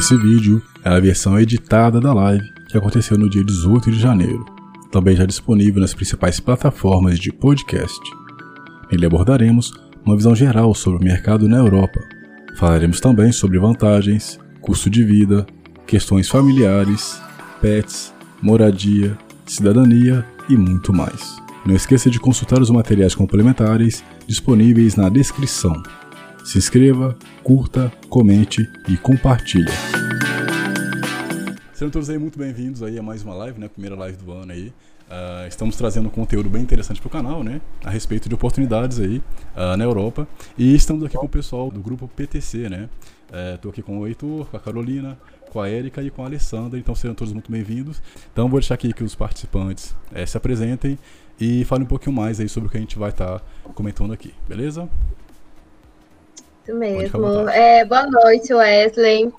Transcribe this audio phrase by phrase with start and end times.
[0.00, 4.46] Esse vídeo é a versão editada da live que aconteceu no dia 18 de janeiro,
[4.90, 8.00] também já disponível nas principais plataformas de podcast.
[8.90, 12.00] Nele abordaremos uma visão geral sobre o mercado na Europa.
[12.56, 15.46] Falaremos também sobre vantagens, custo de vida,
[15.86, 17.20] questões familiares,
[17.60, 21.36] pets, moradia, cidadania e muito mais.
[21.66, 25.74] Não esqueça de consultar os materiais complementares disponíveis na descrição.
[26.44, 29.70] Se inscreva, curta, comente e compartilhe.
[31.72, 33.68] Sejam todos aí muito bem-vindos aí a mais uma live, né?
[33.68, 34.68] Primeira live do ano aí.
[34.68, 37.60] Uh, estamos trazendo um conteúdo bem interessante para o canal, né?
[37.84, 39.18] A respeito de oportunidades aí
[39.56, 40.26] uh, na Europa.
[40.56, 42.88] E estamos aqui com o pessoal do grupo PTC, né?
[43.54, 45.18] Estou uh, aqui com o Heitor, com a Carolina,
[45.50, 46.78] com a Érica e com a Alessandra.
[46.78, 48.02] Então sejam todos muito bem-vindos.
[48.32, 50.98] Então vou deixar aqui que os participantes eh, se apresentem
[51.40, 53.44] e falem um pouquinho mais aí sobre o que a gente vai estar tá
[53.74, 54.88] comentando aqui, beleza?
[56.70, 57.48] Isso mesmo.
[57.48, 59.32] É, boa noite, Wesley.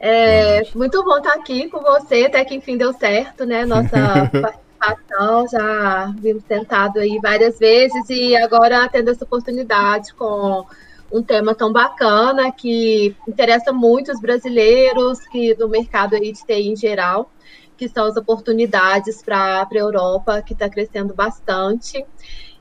[0.00, 3.64] É, muito bom estar aqui com você, até que enfim deu certo, né?
[3.64, 3.90] Nossa
[4.78, 10.64] participação, já vimos tentado aí várias vezes e agora tendo essa oportunidade com
[11.10, 16.68] um tema tão bacana que interessa muito os brasileiros, que do mercado aí de TI
[16.68, 17.32] em geral,
[17.76, 22.04] que são as oportunidades para a Europa, que está crescendo bastante.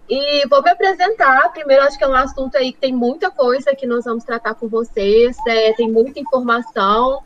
[0.10, 1.52] E vou me apresentar.
[1.52, 4.54] Primeiro, acho que é um assunto aí que tem muita coisa que nós vamos tratar
[4.54, 7.22] com vocês, é, tem muita informação.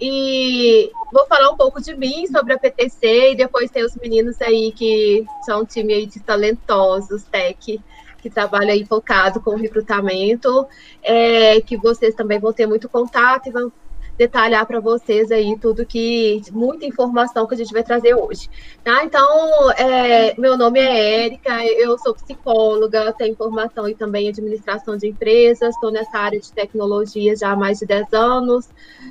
[0.00, 4.40] E vou falar um pouco de mim sobre a PTC e depois tem os meninos
[4.40, 7.78] aí que são um time aí de talentosos, tech,
[8.22, 10.66] que trabalha aí focado com recrutamento,
[11.02, 13.70] é, que vocês também vão ter muito contato e vão
[14.16, 18.50] detalhar para vocês aí tudo que, muita informação que a gente vai trazer hoje,
[18.84, 19.02] tá?
[19.02, 25.08] Então, é, meu nome é Érica, eu sou psicóloga, tenho formação e também administração de
[25.08, 28.68] empresas, estou nessa área de tecnologia já há mais de 10 anos,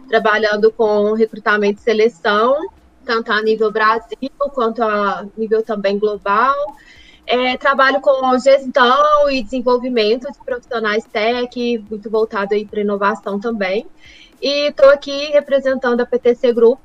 [0.08, 2.70] trabalhando com recrutamento e seleção,
[3.04, 6.54] tanto a nível Brasil quanto a nível também global.
[7.26, 13.86] É, trabalho com gestão e desenvolvimento de profissionais tech, muito voltado aí para inovação também.
[14.42, 16.80] E estou aqui representando a PTC Group,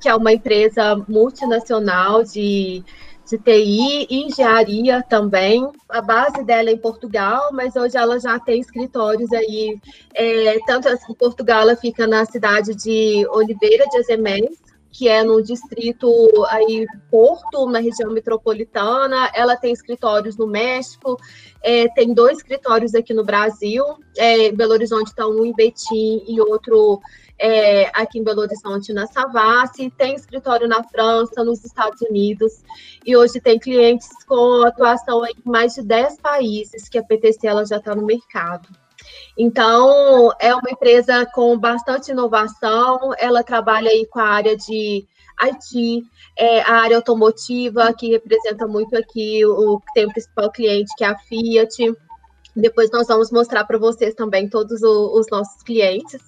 [0.00, 2.84] que é uma empresa multinacional de,
[3.28, 5.66] de TI e engenharia também.
[5.88, 9.78] A base dela é em Portugal, mas hoje ela já tem escritórios aí,
[10.14, 15.42] é, tanto em Portugal, ela fica na cidade de Oliveira de Azeméis, que é no
[15.42, 16.08] distrito
[16.48, 19.30] aí Porto, na região metropolitana.
[19.34, 21.16] Ela tem escritórios no México,
[21.62, 23.84] é, tem dois escritórios aqui no Brasil.
[24.16, 27.00] É, Belo Horizonte está um em Betim e outro
[27.38, 29.90] é, aqui em Belo Horizonte na Savassi.
[29.96, 32.62] Tem escritório na França, nos Estados Unidos.
[33.06, 37.64] E hoje tem clientes com atuação em mais de 10 países que a PTC ela
[37.64, 38.68] já está no mercado.
[39.38, 45.06] Então, é uma empresa com bastante inovação, ela trabalha aí com a área de
[45.40, 46.02] IT,
[46.36, 51.04] é, a área automotiva, que representa muito aqui o que tem o principal cliente, que
[51.04, 51.94] é a Fiat.
[52.56, 56.20] Depois nós vamos mostrar para vocês também todos o, os nossos clientes.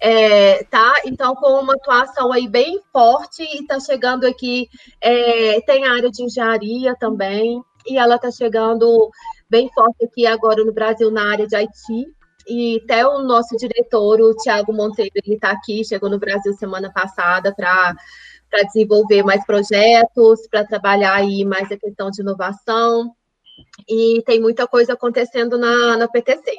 [0.00, 0.94] É, tá?
[1.04, 4.68] Então, com uma atuação aí bem forte e está chegando aqui,
[5.00, 9.10] é, tem a área de engenharia também, e ela está chegando
[9.48, 12.17] bem forte aqui agora no Brasil na área de IT,
[12.48, 16.90] e até o nosso diretor, o Tiago Monteiro, ele está aqui, chegou no Brasil semana
[16.92, 17.94] passada para
[18.50, 23.14] para desenvolver mais projetos, para trabalhar aí mais a questão de inovação,
[23.86, 26.56] e tem muita coisa acontecendo na, na PTC,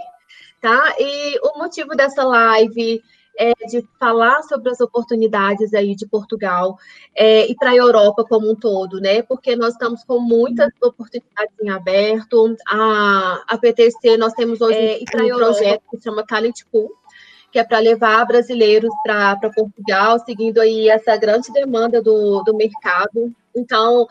[0.62, 0.96] tá?
[1.00, 3.02] E o motivo dessa live
[3.38, 6.78] é, de falar sobre as oportunidades aí de Portugal
[7.16, 9.22] é, e para a Europa como um todo, né?
[9.22, 12.56] Porque nós estamos com muitas oportunidades em aberto.
[12.68, 16.92] A, a PTC, nós temos hoje é, um projeto que se chama Talent Pool,
[17.52, 23.34] que é para levar brasileiros para Portugal, seguindo aí essa grande demanda do, do mercado.
[23.56, 24.06] Então,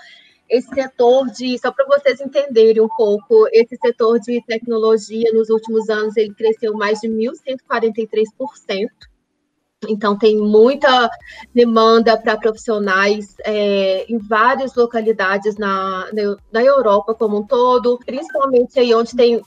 [0.48, 5.90] esse setor de, só para vocês entenderem um pouco, esse setor de tecnologia nos últimos
[5.90, 8.88] anos ele cresceu mais de 1.143%.
[9.86, 11.08] Então, tem muita
[11.54, 16.08] demanda para profissionais é, em várias localidades na,
[16.52, 19.40] na Europa como um todo, principalmente aí onde tem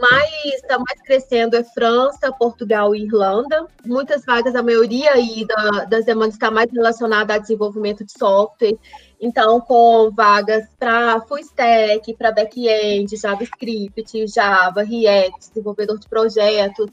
[0.00, 3.66] mais, está mais crescendo é França, Portugal e Irlanda.
[3.84, 8.78] Muitas vagas, a maioria aí da, das demandas está mais relacionada a desenvolvimento de software.
[9.20, 16.90] Então, com vagas para full stack, para back-end, JavaScript, Java, React, desenvolvedor de projetos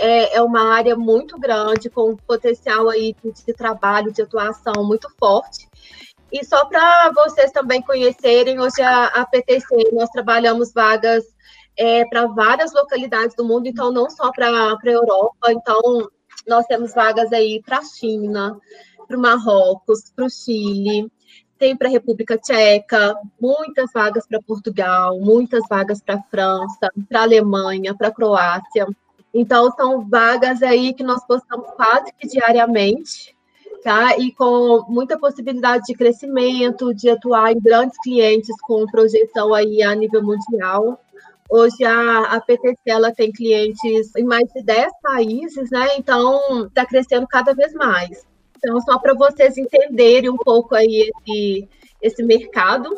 [0.00, 5.68] é, é uma área muito grande, com potencial aí de trabalho, de atuação muito forte.
[6.32, 11.24] E só para vocês também conhecerem, hoje a, a PTC, nós trabalhamos vagas
[11.76, 15.52] é, para várias localidades do mundo, então não só para a Europa.
[15.52, 16.08] Então,
[16.46, 18.58] nós temos vagas aí para a China,
[19.06, 21.10] para o Marrocos, para o Chile,
[21.58, 27.20] tem para a República Tcheca, muitas vagas para Portugal, muitas vagas para a França, para
[27.20, 28.86] a Alemanha, para a Croácia.
[29.32, 33.36] Então, são vagas aí que nós postamos quase que diariamente,
[33.82, 34.16] tá?
[34.18, 39.94] E com muita possibilidade de crescimento, de atuar em grandes clientes com projeção aí a
[39.94, 41.00] nível mundial.
[41.48, 45.88] Hoje a, a PTC ela tem clientes em mais de 10 países, né?
[45.96, 48.24] Então está crescendo cada vez mais.
[48.56, 51.68] Então, só para vocês entenderem um pouco aí esse,
[52.02, 52.94] esse mercado,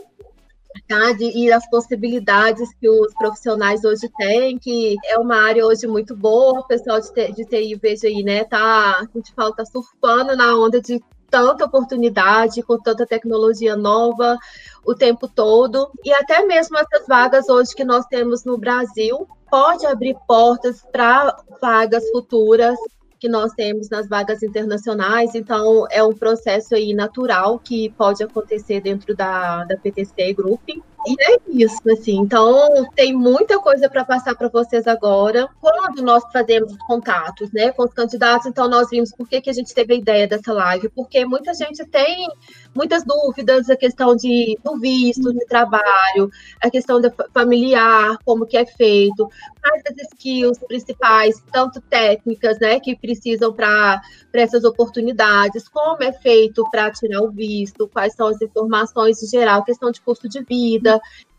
[1.21, 6.61] e as possibilidades que os profissionais hoje têm, que é uma área hoje muito boa,
[6.61, 8.45] o pessoal de, de TI, veja aí, né?
[8.45, 14.37] Tá, a gente fala, tá surfando na onda de tanta oportunidade, com tanta tecnologia nova
[14.85, 15.91] o tempo todo.
[16.05, 21.35] E até mesmo essas vagas hoje que nós temos no Brasil pode abrir portas para
[21.61, 22.79] vagas futuras
[23.23, 28.81] que nós temos nas vagas internacionais, então é um processo aí natural que pode acontecer
[28.81, 30.69] dentro da, da PTC Group.
[31.07, 32.19] E é isso, assim.
[32.19, 35.49] Então, tem muita coisa para passar para vocês agora.
[35.61, 39.51] Quando nós fazemos os contatos, né, com os candidatos, então nós vimos por que, que
[39.51, 42.29] a gente teve a ideia dessa live, porque muita gente tem
[42.75, 46.31] muitas dúvidas, a questão de, do visto de trabalho,
[46.63, 47.01] a questão
[47.33, 49.29] familiar, como que é feito,
[49.61, 54.01] quais as skills principais, tanto técnicas, né, que precisam para
[54.33, 59.65] essas oportunidades, como é feito para tirar o visto, quais são as informações em geral,
[59.65, 60.92] questão de custo de vida,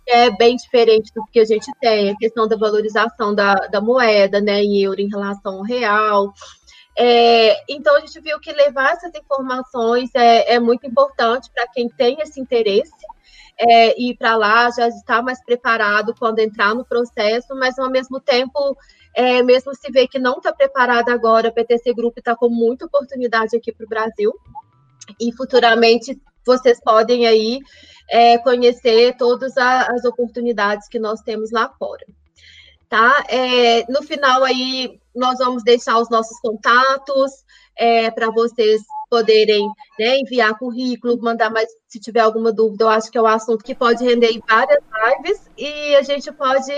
[0.07, 4.41] é bem diferente do que a gente tem, a questão da valorização da, da moeda,
[4.41, 6.33] né, em euro em relação ao real.
[6.97, 11.89] É, então, a gente viu que levar essas informações é, é muito importante para quem
[11.89, 12.91] tem esse interesse
[13.57, 18.19] é, ir para lá, já estar mais preparado quando entrar no processo, mas ao mesmo
[18.19, 18.77] tempo,
[19.15, 22.85] é, mesmo se vê que não está preparado agora, a PTC Group está com muita
[22.85, 24.33] oportunidade aqui para o Brasil,
[25.19, 27.59] e futuramente vocês podem aí
[28.13, 32.05] é, conhecer todas as oportunidades que nós temos lá fora.
[32.87, 33.25] Tá?
[33.27, 37.43] É, no final aí nós vamos deixar os nossos contatos
[37.75, 39.67] é, para vocês poderem
[39.97, 42.83] né, enviar currículo, mandar mais se tiver alguma dúvida.
[42.83, 46.71] Eu acho que é um assunto que pode render várias lives e a gente pode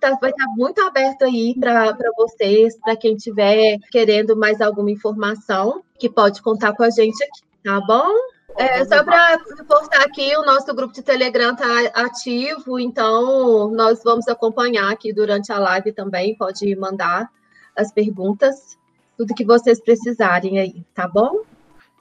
[0.00, 4.90] tá, vai estar tá muito aberto aí para vocês, para quem tiver querendo mais alguma
[4.90, 8.37] informação, que pode contar com a gente aqui, tá bom?
[8.56, 14.26] É, só para postar aqui, o nosso grupo de Telegram está ativo, então nós vamos
[14.26, 16.34] acompanhar aqui durante a live também.
[16.34, 17.30] Pode mandar
[17.76, 18.76] as perguntas,
[19.16, 21.42] tudo que vocês precisarem aí, tá bom?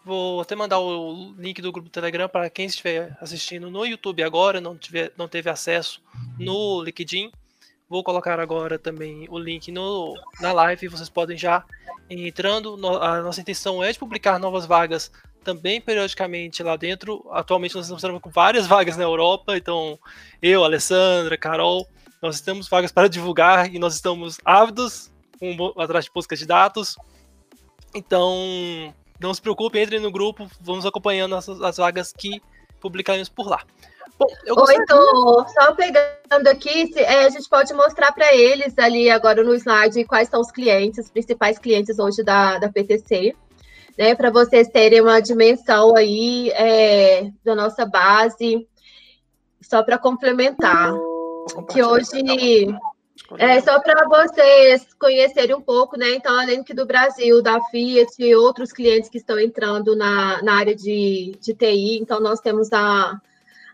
[0.03, 4.23] Vou até mandar o link do grupo do Telegram para quem estiver assistindo no YouTube
[4.23, 6.01] agora, não, tiver, não teve acesso
[6.39, 7.29] no LinkedIn.
[7.89, 11.63] Vou colocar agora também o link no, na live, vocês podem já
[12.09, 12.75] entrando.
[13.01, 15.11] A nossa intenção é de publicar novas vagas
[15.47, 17.25] também periodicamente lá dentro.
[17.31, 19.97] Atualmente nós estamos com várias vagas na Europa, então
[20.41, 21.87] eu, Alessandra, Carol,
[22.21, 25.09] nós temos vagas para divulgar e nós estamos ávidos
[25.41, 26.97] um, atrás de busca de dados.
[27.95, 32.41] Então, não se preocupe, entre no grupo, vamos acompanhando as, as vagas que
[32.81, 33.63] publicaremos por lá.
[34.19, 34.85] Bom, eu gostaria...
[34.85, 39.55] Tô só pegando aqui, se, é, a gente pode mostrar para eles ali agora no
[39.55, 43.33] slide quais são os clientes, os principais clientes hoje da, da PTC
[43.97, 48.67] né, para vocês terem uma dimensão aí é, da nossa base,
[49.61, 50.93] só para complementar,
[51.71, 52.67] que hoje
[53.37, 56.11] é só para vocês conhecerem um pouco, né?
[56.11, 60.53] Então, além que do Brasil, da Fiat e outros clientes que estão entrando na, na
[60.53, 63.19] área de, de TI, então nós temos a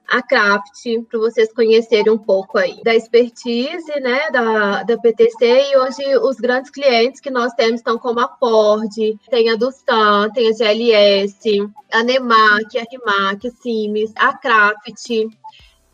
[0.07, 5.71] a Craft, para vocês conhecerem um pouco aí da expertise né, da, da PTC.
[5.71, 8.91] E hoje os grandes clientes que nós temos estão como a Ford,
[9.29, 15.29] tem a Dustan, tem a GLS, a Nemac, a Rimac, a Sims, a Craft,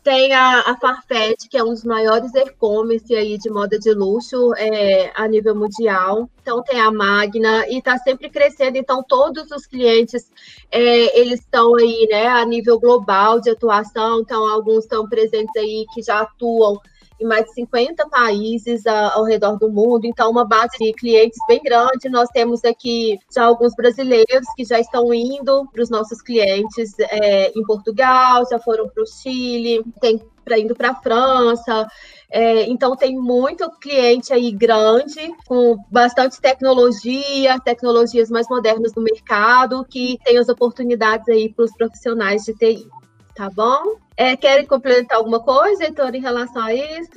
[0.02, 4.52] tem a, a Farfetch, que é um dos maiores e-commerce aí de moda de luxo
[4.56, 6.28] é, a nível mundial.
[6.40, 8.76] Então tem a Magna e está sempre crescendo.
[8.76, 10.30] Então todos os clientes
[10.70, 14.20] é, eles estão aí, né, a nível global de atuação.
[14.20, 16.80] Então alguns estão presentes aí que já atuam
[17.20, 21.60] em mais de 50 países ao redor do mundo, então uma base de clientes bem
[21.62, 22.08] grande.
[22.08, 27.52] Nós temos aqui já alguns brasileiros que já estão indo para os nossos clientes é,
[27.54, 31.86] em Portugal, já foram para o Chile, tem para indo para a França.
[32.30, 39.84] É, então tem muito cliente aí grande, com bastante tecnologia, tecnologias mais modernas no mercado,
[39.84, 42.99] que tem as oportunidades aí para os profissionais de TI.
[43.34, 43.96] Tá bom?
[44.16, 47.10] É, querem complementar alguma coisa, Heitor, em relação a isso?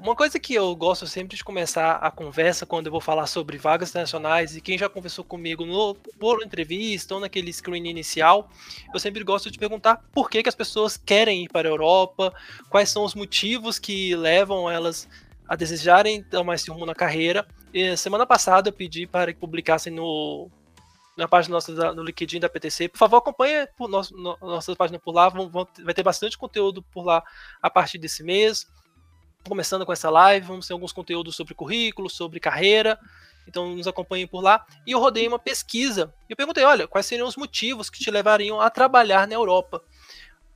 [0.00, 3.58] Uma coisa que eu gosto sempre de começar a conversa quando eu vou falar sobre
[3.58, 8.48] vagas internacionais e quem já conversou comigo no, por entrevista ou naquele screen inicial,
[8.92, 12.34] eu sempre gosto de perguntar por que, que as pessoas querem ir para a Europa,
[12.68, 15.08] quais são os motivos que levam elas
[15.48, 17.46] a desejarem tomar esse rumo na carreira.
[17.72, 20.50] E semana passada eu pedi para que publicassem no
[21.18, 22.88] na página nossa da, no LinkedIn da PTC.
[22.88, 25.28] Por favor, acompanhe por no, nossa página por lá.
[25.28, 27.24] Vão, vão, vai ter bastante conteúdo por lá
[27.60, 28.70] a partir desse mês.
[29.46, 32.96] Começando com essa live, vamos ter alguns conteúdos sobre currículo, sobre carreira.
[33.48, 34.64] Então nos acompanhem por lá.
[34.86, 36.14] E eu rodei uma pesquisa.
[36.28, 39.82] Eu perguntei, olha, quais seriam os motivos que te levariam a trabalhar na Europa?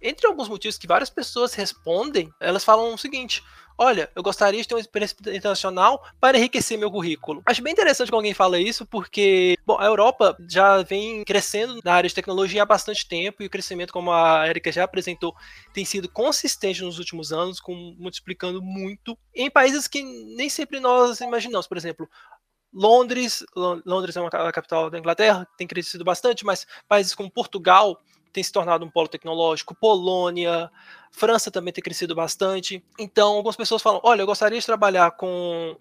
[0.00, 3.42] Entre alguns motivos que várias pessoas respondem, elas falam o seguinte:
[3.82, 7.42] olha, eu gostaria de ter uma experiência internacional para enriquecer meu currículo.
[7.44, 11.94] Acho bem interessante que alguém fala isso, porque bom, a Europa já vem crescendo na
[11.94, 15.34] área de tecnologia há bastante tempo e o crescimento, como a Erika já apresentou,
[15.72, 21.20] tem sido consistente nos últimos anos, com, multiplicando muito em países que nem sempre nós
[21.20, 21.66] imaginamos.
[21.66, 22.08] Por exemplo,
[22.72, 23.44] Londres,
[23.84, 28.00] Londres é uma capital da Inglaterra, tem crescido bastante, mas países como Portugal
[28.32, 30.70] tem se tornado um polo tecnológico, Polônia,
[31.10, 32.82] França também tem crescido bastante.
[32.98, 35.76] Então, algumas pessoas falam: olha, eu gostaria de trabalhar com,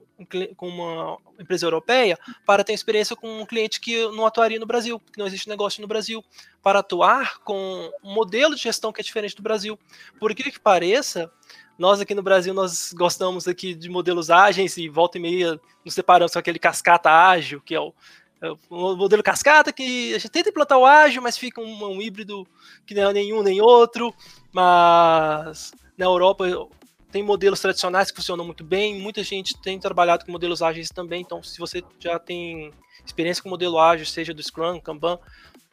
[0.58, 5.00] com uma empresa europeia para ter experiência com um cliente que não atuaria no Brasil,
[5.00, 6.24] que não existe negócio no Brasil,
[6.62, 9.80] para atuar com um modelo de gestão que é diferente do Brasil.
[10.20, 11.32] Por incrível que pareça,
[11.78, 15.94] nós aqui no Brasil nós gostamos aqui de modelos ágeis e volta e meia nos
[15.94, 17.94] separamos com aquele cascata ágil, que é o
[18.70, 22.48] o modelo cascata que a gente tenta implantar o ágil, mas fica um, um, híbrido
[22.86, 24.14] que não é nenhum nem outro.
[24.52, 26.46] Mas na Europa
[27.12, 29.00] tem modelos tradicionais que funcionam muito bem.
[29.00, 31.22] Muita gente tem trabalhado com modelos ágeis também.
[31.22, 32.72] Então, se você já tem
[33.06, 35.20] experiência com modelo ágil, seja do Scrum, Kanban,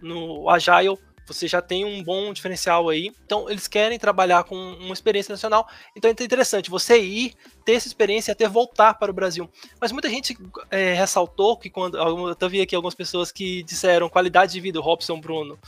[0.00, 0.98] no Agile,
[1.28, 3.12] você já tem um bom diferencial aí.
[3.24, 5.68] Então, eles querem trabalhar com uma experiência nacional.
[5.94, 9.48] Então, é interessante você ir, ter essa experiência e até voltar para o Brasil.
[9.80, 10.36] Mas muita gente
[10.70, 11.96] é, ressaltou que quando.
[11.96, 15.58] Eu vi aqui algumas pessoas que disseram qualidade de vida, Robson Bruno.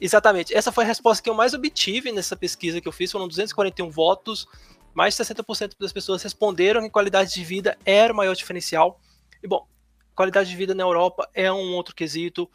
[0.00, 0.54] Exatamente.
[0.54, 3.12] Essa foi a resposta que eu mais obtive nessa pesquisa que eu fiz.
[3.12, 4.46] Foram 241 votos.
[4.94, 8.98] Mais de 60% das pessoas responderam que qualidade de vida era o maior diferencial.
[9.42, 9.66] E bom,
[10.14, 12.50] qualidade de vida na Europa é um outro quesito.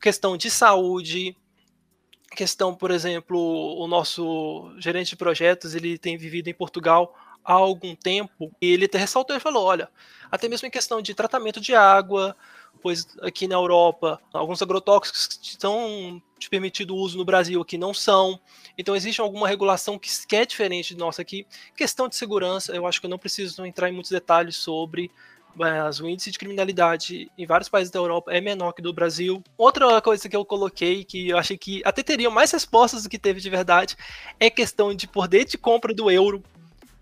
[0.00, 1.36] Questão de saúde,
[2.34, 7.14] questão, por exemplo, o nosso gerente de projetos, ele tem vivido em Portugal
[7.44, 9.88] há algum tempo, e ele até ressaltou e falou, olha,
[10.30, 12.34] até mesmo em questão de tratamento de água,
[12.82, 17.94] pois aqui na Europa, alguns agrotóxicos que estão de permitido uso no Brasil aqui não
[17.94, 18.38] são,
[18.76, 21.46] então existe alguma regulação que, é diferente de nossa aqui.
[21.76, 25.10] Questão de segurança, eu acho que eu não preciso entrar em muitos detalhes sobre,
[25.54, 29.42] mas o índice de criminalidade em vários países da Europa é menor que do Brasil.
[29.56, 33.18] Outra coisa que eu coloquei, que eu achei que até teriam mais respostas do que
[33.18, 33.96] teve de verdade,
[34.40, 36.42] é questão de poder de compra do euro.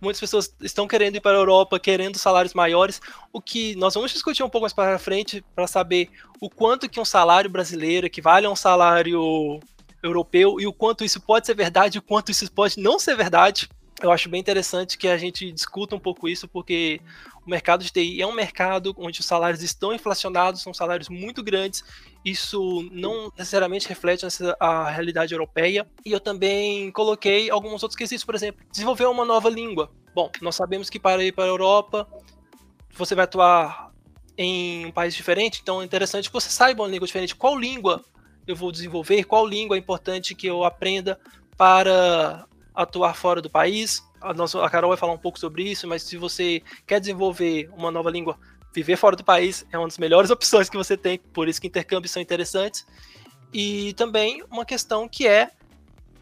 [0.01, 3.01] Muitas pessoas estão querendo ir para a Europa, querendo salários maiores,
[3.33, 6.99] o que nós vamos discutir um pouco mais para frente para saber o quanto que
[6.99, 9.61] um salário brasileiro equivale a um salário
[10.03, 13.15] europeu e o quanto isso pode ser verdade e o quanto isso pode não ser
[13.17, 13.69] verdade
[14.03, 17.01] eu acho bem interessante que a gente discuta um pouco isso, porque
[17.47, 21.43] o mercado de TI é um mercado onde os salários estão inflacionados, são salários muito
[21.43, 21.85] grandes,
[22.25, 24.25] isso não necessariamente reflete
[24.61, 25.87] a realidade europeia.
[26.05, 29.91] E eu também coloquei alguns outros quesitos, por exemplo, desenvolver uma nova língua.
[30.15, 32.07] Bom, nós sabemos que para ir para a Europa,
[32.91, 33.91] você vai atuar
[34.37, 37.35] em um país diferente, então é interessante que você saiba uma língua diferente.
[37.35, 38.05] Qual língua
[38.47, 39.25] eu vou desenvolver?
[39.25, 41.19] Qual língua é importante que eu aprenda
[41.57, 44.03] para atuar fora do país.
[44.23, 47.69] A, nossa, a Carol vai falar um pouco sobre isso, mas se você quer desenvolver
[47.77, 48.39] uma nova língua,
[48.73, 51.67] viver fora do país é uma das melhores opções que você tem, por isso que
[51.67, 52.87] intercâmbios são interessantes.
[53.53, 55.51] E também uma questão que é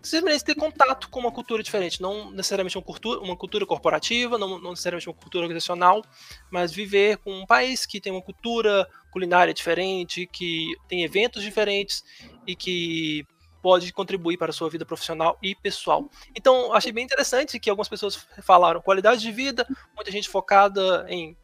[0.03, 4.59] simplesmente ter contato com uma cultura diferente, não necessariamente uma cultura, uma cultura corporativa, não,
[4.59, 6.03] não, necessariamente uma cultura organizacional,
[6.51, 12.03] mas viver com um país que tem uma cultura culinária diferente, que tem eventos diferentes
[12.47, 13.27] e que
[13.63, 16.09] pode contribuir para a sua vida profissional e pessoal.
[16.35, 21.37] Então, achei bem interessante que algumas pessoas falaram qualidade de vida, muita gente focada em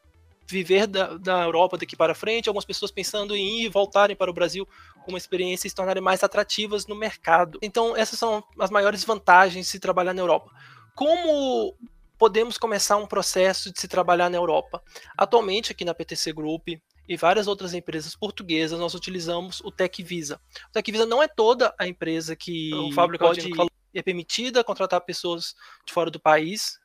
[0.49, 4.31] viver da, da Europa daqui para frente, algumas pessoas pensando em ir e voltarem para
[4.31, 4.67] o Brasil
[5.05, 7.59] com uma experiência e se tornarem mais atrativas no mercado.
[7.61, 10.51] Então, essas são as maiores vantagens de se trabalhar na Europa.
[10.95, 11.75] Como
[12.17, 14.83] podemos começar um processo de se trabalhar na Europa?
[15.17, 16.69] Atualmente, aqui na PTC Group,
[17.09, 20.41] e várias outras empresas portuguesas, nós utilizamos o Tech Visa.
[20.69, 23.49] O Tech Visa não é toda a empresa que o Fábio pode
[23.95, 25.55] é permitida contratar pessoas
[25.87, 26.79] de fora do país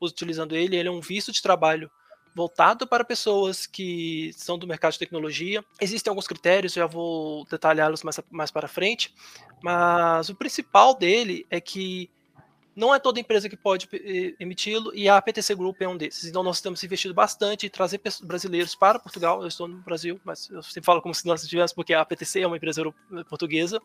[0.00, 0.76] utilizando ele.
[0.76, 1.90] Ele é um visto de trabalho
[2.34, 5.64] voltado para pessoas que são do mercado de tecnologia.
[5.80, 9.14] Existem alguns critérios, já vou detalhá-los mais, mais para frente,
[9.62, 12.10] mas o principal dele é que
[12.78, 16.26] não é toda empresa que pode eh, emiti-lo e a PTC Group é um desses.
[16.26, 19.42] Então nós temos investido bastante em trazer brasileiros para Portugal.
[19.42, 22.42] Eu estou no Brasil, mas eu sempre falo como se nós estivéssemos, porque a PTC
[22.42, 22.84] é uma empresa
[23.28, 23.82] portuguesa.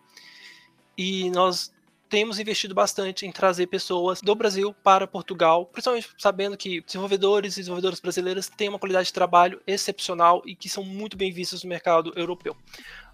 [0.95, 1.73] E nós
[2.07, 7.62] temos investido bastante em trazer pessoas do Brasil para Portugal, principalmente sabendo que desenvolvedores e
[7.62, 11.69] desenvolvedoras brasileiras têm uma qualidade de trabalho excepcional e que são muito bem vistos no
[11.69, 12.55] mercado europeu.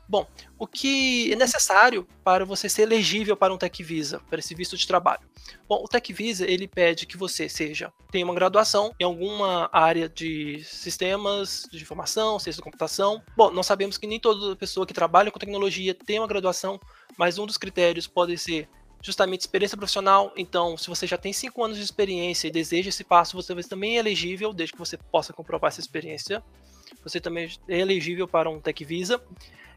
[0.09, 4.55] Bom, o que é necessário para você ser elegível para um Tech Visa, para esse
[4.55, 5.21] visto de trabalho?
[5.67, 10.09] Bom, o Tech Visa ele pede que você seja tenha uma graduação em alguma área
[10.09, 13.21] de sistemas de informação, ciência da computação.
[13.37, 16.79] Bom, nós sabemos que nem toda pessoa que trabalha com tecnologia tem uma graduação,
[17.15, 18.67] mas um dos critérios pode ser
[19.03, 20.33] justamente experiência profissional.
[20.35, 23.97] Então, se você já tem cinco anos de experiência e deseja esse passo, você também
[23.97, 26.43] é elegível, desde que você possa comprovar essa experiência.
[27.03, 29.21] Você também é elegível para um Tech Visa.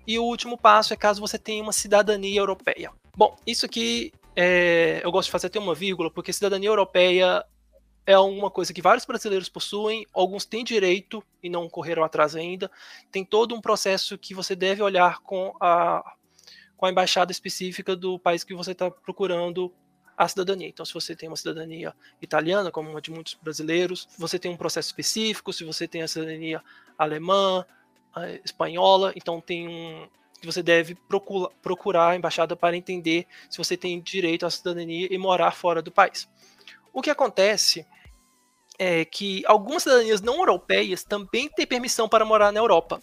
[0.07, 2.91] E o último passo é caso você tenha uma cidadania europeia.
[3.17, 7.45] Bom, isso aqui é, eu gosto de fazer até uma vírgula, porque cidadania europeia
[8.05, 12.71] é uma coisa que vários brasileiros possuem, alguns têm direito e não correram atrás ainda.
[13.11, 16.03] Tem todo um processo que você deve olhar com a,
[16.77, 19.73] com a embaixada específica do país que você está procurando
[20.17, 20.69] a cidadania.
[20.69, 24.57] Então, se você tem uma cidadania italiana, como uma de muitos brasileiros, você tem um
[24.57, 25.53] processo específico.
[25.53, 26.63] Se você tem a cidadania
[26.99, 27.65] alemã,
[28.45, 30.09] espanhola, então tem um
[30.45, 35.17] você deve procura, procurar a embaixada para entender se você tem direito à cidadania e
[35.17, 36.29] morar fora do país.
[36.93, 37.87] O que acontece
[38.77, 43.01] é que algumas cidadanias não europeias também têm permissão para morar na Europa.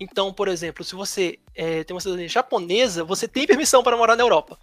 [0.00, 4.16] Então, por exemplo, se você é, tem uma cidadania japonesa, você tem permissão para morar
[4.16, 4.58] na Europa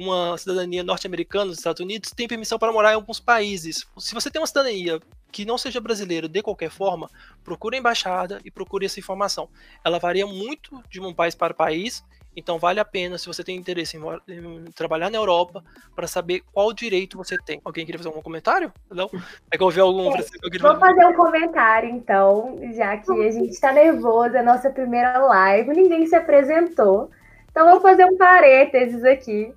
[0.00, 3.86] uma cidadania norte-americana nos Estados Unidos tem permissão para morar em alguns países.
[3.98, 7.08] Se você tem uma cidadania que não seja brasileira de qualquer forma,
[7.44, 9.48] procure a embaixada e procure essa informação.
[9.84, 12.04] Ela varia muito de um país para país,
[12.36, 15.62] então vale a pena se você tem interesse em, em trabalhar na Europa
[15.94, 17.60] para saber qual direito você tem.
[17.64, 18.72] Alguém queria fazer algum comentário?
[18.90, 19.10] Não?
[19.50, 20.14] É que eu ouvi algum.
[20.16, 20.24] É,
[20.60, 25.18] vou fazer um comentário então, já que a gente está nervoso, é a nossa primeira
[25.18, 27.10] live, ninguém se apresentou.
[27.50, 29.52] Então vou fazer um parênteses aqui.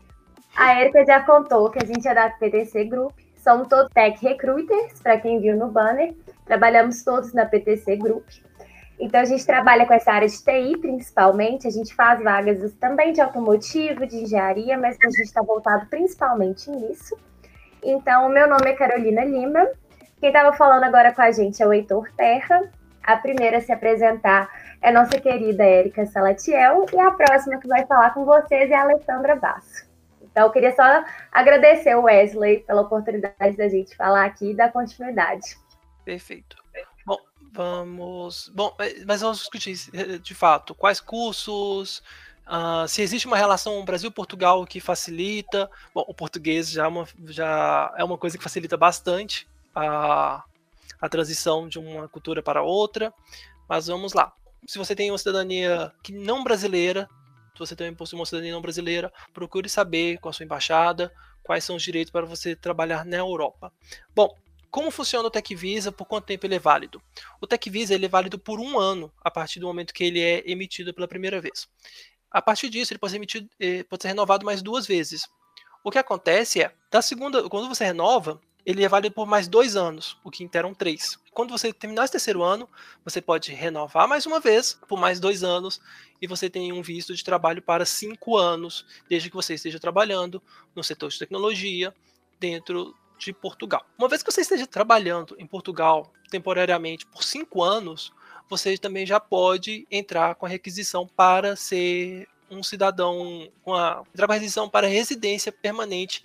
[0.55, 3.13] A Erika já contou que a gente é da PTC Group,
[3.43, 6.13] somos todos tech recruiters, para quem viu no banner,
[6.45, 8.27] trabalhamos todos na PTC Group.
[8.99, 13.11] Então a gente trabalha com essa área de TI principalmente, a gente faz vagas também
[13.13, 17.17] de automotivo, de engenharia, mas a gente está voltado principalmente nisso.
[17.81, 19.67] Então, meu nome é Carolina Lima.
[20.19, 22.61] Quem estava falando agora com a gente é o Heitor Terra.
[23.03, 24.47] A primeira a se apresentar
[24.81, 28.83] é nossa querida Érica Salatiel e a próxima que vai falar com vocês é a
[28.83, 29.92] Alessandra Basso.
[30.33, 34.71] Então, eu queria só agradecer o Wesley pela oportunidade da gente falar aqui e dar
[34.71, 35.55] continuidade.
[36.03, 36.57] Perfeito.
[37.05, 37.19] Bom,
[37.51, 38.51] vamos.
[38.53, 39.75] Bom, mas vamos discutir
[40.19, 42.01] de fato quais cursos.
[42.47, 45.69] Uh, se existe uma relação Brasil-Portugal que facilita.
[45.93, 50.43] Bom, o português já é uma, já é uma coisa que facilita bastante a,
[50.99, 53.13] a transição de uma cultura para outra.
[53.69, 54.33] Mas vamos lá.
[54.65, 57.07] Se você tem uma cidadania que não brasileira,
[57.53, 61.13] se você também possui uma cidadania não brasileira, procure saber com a sua embaixada
[61.43, 63.71] quais são os direitos para você trabalhar na Europa.
[64.15, 64.35] Bom,
[64.71, 65.91] como funciona o Tech Visa?
[65.91, 67.01] Por quanto tempo ele é válido?
[67.39, 70.19] O Tech Visa ele é válido por um ano a partir do momento que ele
[70.19, 71.67] é emitido pela primeira vez.
[72.31, 75.27] A partir disso, ele pode ser, emitido, eh, pode ser renovado mais duas vezes.
[75.83, 79.75] O que acontece é, da segunda, quando você renova, ele é válido por mais dois
[79.75, 81.17] anos, o que interam três.
[81.33, 82.67] Quando você terminar esse terceiro ano,
[83.03, 85.81] você pode renovar mais uma vez por mais dois anos
[86.21, 90.41] e você tem um visto de trabalho para cinco anos, desde que você esteja trabalhando
[90.75, 91.93] no setor de tecnologia
[92.39, 93.85] dentro de Portugal.
[93.97, 98.13] Uma vez que você esteja trabalhando em Portugal temporariamente por cinco anos,
[98.49, 104.27] você também já pode entrar com a requisição para ser um cidadão com a, entrar
[104.27, 106.23] com a requisição para residência permanente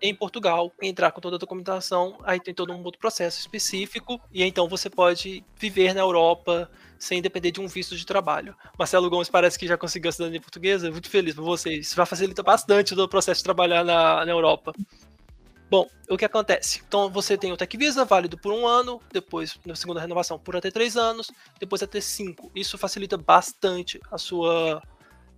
[0.00, 4.42] em Portugal, entrar com toda a documentação, aí tem todo um outro processo específico, e
[4.42, 8.54] então você pode viver na Europa sem depender de um visto de trabalho.
[8.78, 11.88] Marcelo Gomes parece que já conseguiu a cidadania portuguesa, muito feliz por vocês.
[11.88, 14.72] Isso vai facilitar bastante o processo de trabalhar na, na Europa.
[15.68, 16.80] Bom, o que acontece?
[16.86, 20.54] Então você tem o Tech Visa válido por um ano, depois na segunda renovação por
[20.54, 22.50] até três anos, depois até cinco.
[22.54, 24.80] Isso facilita bastante a sua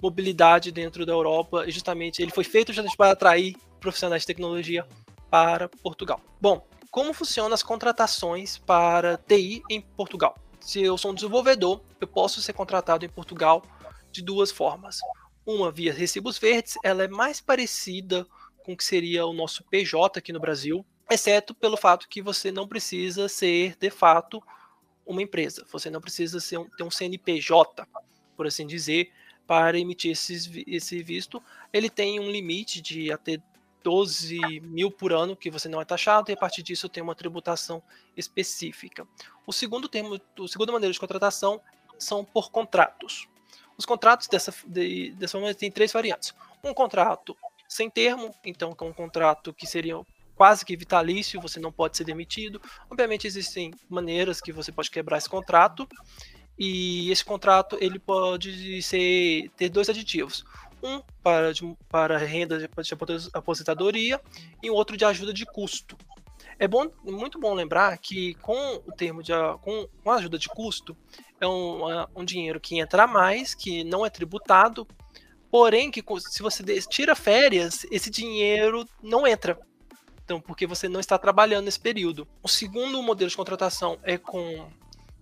[0.03, 4.87] mobilidade dentro da Europa e justamente ele foi feito justamente para atrair profissionais de tecnologia
[5.31, 6.21] para Portugal.
[6.41, 10.37] Bom, como funcionam as contratações para TI em Portugal?
[10.61, 13.63] Se eu sou um desenvolvedor, eu posso ser contratado em Portugal
[14.11, 14.99] de duas formas.
[15.45, 18.27] Uma via recibos verdes, ela é mais parecida
[18.65, 22.53] com o que seria o nosso PJ aqui no Brasil, exceto pelo fato que você
[22.53, 24.43] não precisa ser de fato
[25.07, 25.67] uma empresa.
[25.73, 27.87] Você não precisa ser um, ter um CNPJ,
[28.37, 29.11] por assim dizer,
[29.47, 31.43] para emitir esses, esse visto.
[31.73, 33.41] Ele tem um limite de até
[33.83, 37.15] 12 mil por ano que você não é taxado e a partir disso tem uma
[37.15, 37.83] tributação
[38.17, 39.07] específica.
[39.47, 41.61] O segundo termo, a segunda maneira de contratação
[41.99, 43.29] são por contratos.
[43.77, 46.35] Os contratos dessa, de, dessa maneira tem três variantes.
[46.63, 47.37] Um contrato
[47.69, 50.01] sem termo, então é um contrato que seria
[50.35, 52.61] quase que vitalício, você não pode ser demitido.
[52.91, 55.89] Obviamente existem maneiras que você pode quebrar esse contrato
[56.59, 60.45] e esse contrato ele pode ser ter dois aditivos
[60.83, 62.69] um para, de, para renda de,
[63.33, 64.21] aposentadoria
[64.63, 65.97] e outro de ajuda de custo.
[66.59, 70.49] É bom, muito bom lembrar que com o termo de com, com a ajuda de
[70.49, 70.97] custo
[71.41, 71.83] é um,
[72.17, 74.87] um dinheiro que entra a mais, que não é tributado,
[75.51, 79.59] porém que se você tira férias, esse dinheiro não entra.
[80.25, 82.29] Então, porque você não está trabalhando nesse período.
[82.43, 84.69] O segundo modelo de contratação é com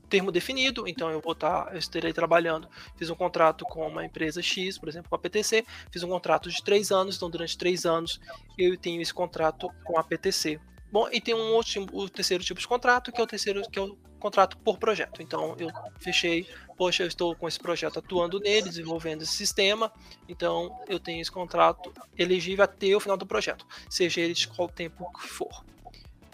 [0.09, 4.05] termo definido, então eu vou estar, tá, eu estarei trabalhando, fiz um contrato com uma
[4.05, 7.57] empresa X, por exemplo, com a PTC, fiz um contrato de três anos, então durante
[7.59, 8.21] três anos
[8.59, 10.61] eu tenho esse contrato com a PTC.
[10.91, 13.79] Bom, e tem um outro, o terceiro tipo de contrato, que é o terceiro, que
[13.79, 15.21] é o contrato por projeto.
[15.21, 19.93] Então eu fechei, poxa, eu estou com esse projeto atuando nele, desenvolvendo esse sistema,
[20.29, 24.69] então eu tenho esse contrato elegível até o final do projeto, seja ele de qual
[24.69, 25.65] tempo que for.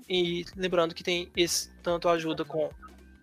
[0.09, 2.71] E lembrando que tem esse tanto ajuda com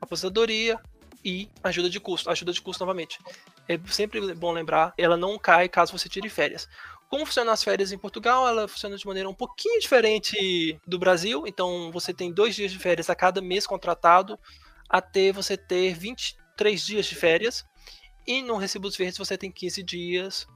[0.02, 0.80] aposentadoria
[1.24, 2.30] e ajuda de custo.
[2.30, 3.20] Ajuda de custo, novamente.
[3.68, 6.68] É sempre bom lembrar, ela não cai caso você tire férias.
[7.10, 8.48] Como funcionam as férias em Portugal?
[8.48, 11.46] Ela funciona de maneira um pouquinho diferente do Brasil.
[11.48, 14.40] Então, você tem dois dias de férias a cada mês contratado,
[14.88, 17.66] até você ter 23 dias de férias.
[18.28, 20.48] E no Recibos Verdes você tem 15 dias.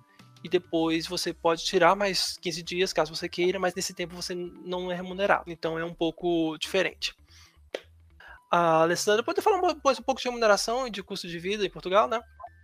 [0.43, 4.36] E depois você pode tirar mais 15 dias, caso você queira, mas nesse tempo você
[4.36, 5.49] não é remunerado.
[5.49, 7.15] Então é um pouco diferente.
[8.53, 11.71] A Alessandra pode falar um, um pouco de remuneração e de custo de vida em
[11.71, 12.21] Portugal, né?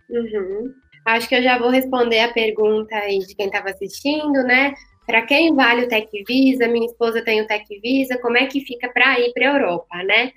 [0.08, 0.72] Uhum.
[1.04, 4.72] Acho que eu já vou responder a pergunta aí de quem estava assistindo, né?
[5.04, 6.68] Para quem vale o Tech Visa?
[6.68, 9.96] Minha esposa tem o Tech Visa, como é que fica para ir para a Europa,
[10.04, 10.30] né?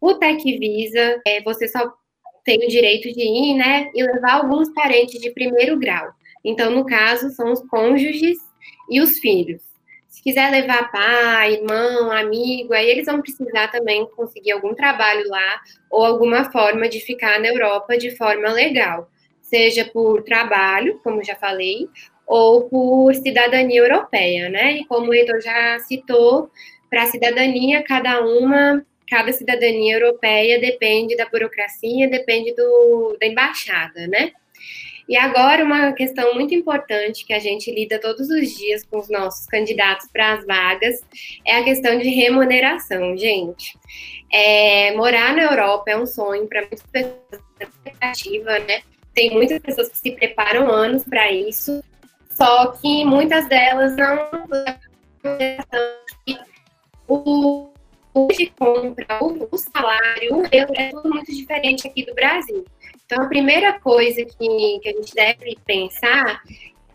[0.00, 1.92] O Tech Visa, é, você só
[2.42, 3.90] tem o direito de ir, né?
[3.94, 6.08] E levar alguns parentes de primeiro grau.
[6.42, 8.38] Então, no caso, são os cônjuges
[8.90, 9.73] e os filhos.
[10.14, 15.60] Se quiser levar pai, irmão, amigo, aí eles vão precisar também conseguir algum trabalho lá
[15.90, 19.10] ou alguma forma de ficar na Europa de forma legal,
[19.42, 21.88] seja por trabalho, como já falei,
[22.28, 24.74] ou por cidadania europeia, né?
[24.74, 26.48] E como o Heitor já citou,
[26.88, 34.06] para a cidadania, cada uma, cada cidadania europeia depende da burocracia, depende do, da embaixada,
[34.06, 34.30] né?
[35.08, 39.10] E agora, uma questão muito importante que a gente lida todos os dias com os
[39.10, 41.00] nossos candidatos para as vagas
[41.44, 43.78] é a questão de remuneração, gente.
[44.32, 48.82] É, morar na Europa é um sonho para muitas pessoas, é expectativa, né?
[49.14, 51.84] Tem muitas pessoas que se preparam anos para isso,
[52.30, 54.28] só que muitas delas não
[58.14, 62.64] o de compra, o salário, o euro é tudo muito diferente aqui do Brasil.
[63.06, 66.42] Então, a primeira coisa que, que a gente deve pensar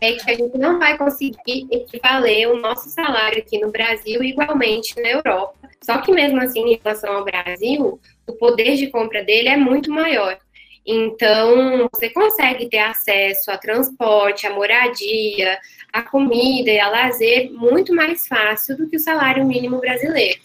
[0.00, 5.00] é que a gente não vai conseguir equivaler o nosso salário aqui no Brasil igualmente
[5.00, 5.54] na Europa.
[5.82, 9.90] Só que mesmo assim, em relação ao Brasil, o poder de compra dele é muito
[9.90, 10.38] maior.
[10.86, 15.58] Então, você consegue ter acesso a transporte, a moradia,
[15.92, 20.40] a comida e a lazer muito mais fácil do que o salário mínimo brasileiro.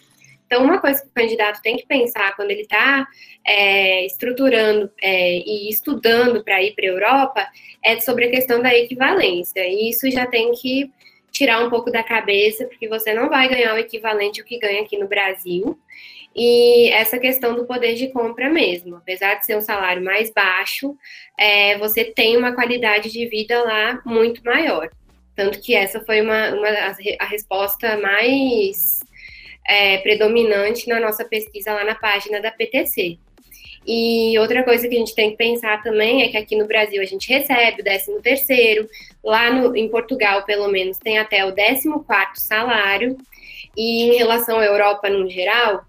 [0.46, 3.06] Então, uma coisa que o candidato tem que pensar quando ele está
[3.44, 7.46] é, estruturando é, e estudando para ir para a Europa
[7.82, 9.66] é sobre a questão da equivalência.
[9.66, 10.90] E isso já tem que
[11.30, 14.82] tirar um pouco da cabeça, porque você não vai ganhar o equivalente ao que ganha
[14.82, 15.78] aqui no Brasil.
[16.34, 18.96] E essa questão do poder de compra mesmo.
[18.96, 20.96] Apesar de ser um salário mais baixo,
[21.38, 24.90] é, você tem uma qualidade de vida lá muito maior.
[25.34, 26.68] Tanto que essa foi uma, uma
[27.18, 29.00] a resposta mais
[29.68, 33.18] é, predominante na nossa pesquisa lá na página da PTC.
[33.86, 37.00] E outra coisa que a gente tem que pensar também é que aqui no Brasil
[37.00, 38.88] a gente recebe o 13 terceiro,
[39.22, 43.16] lá no, em Portugal, pelo menos, tem até o 14 quarto salário,
[43.76, 45.84] e em relação à Europa no geral,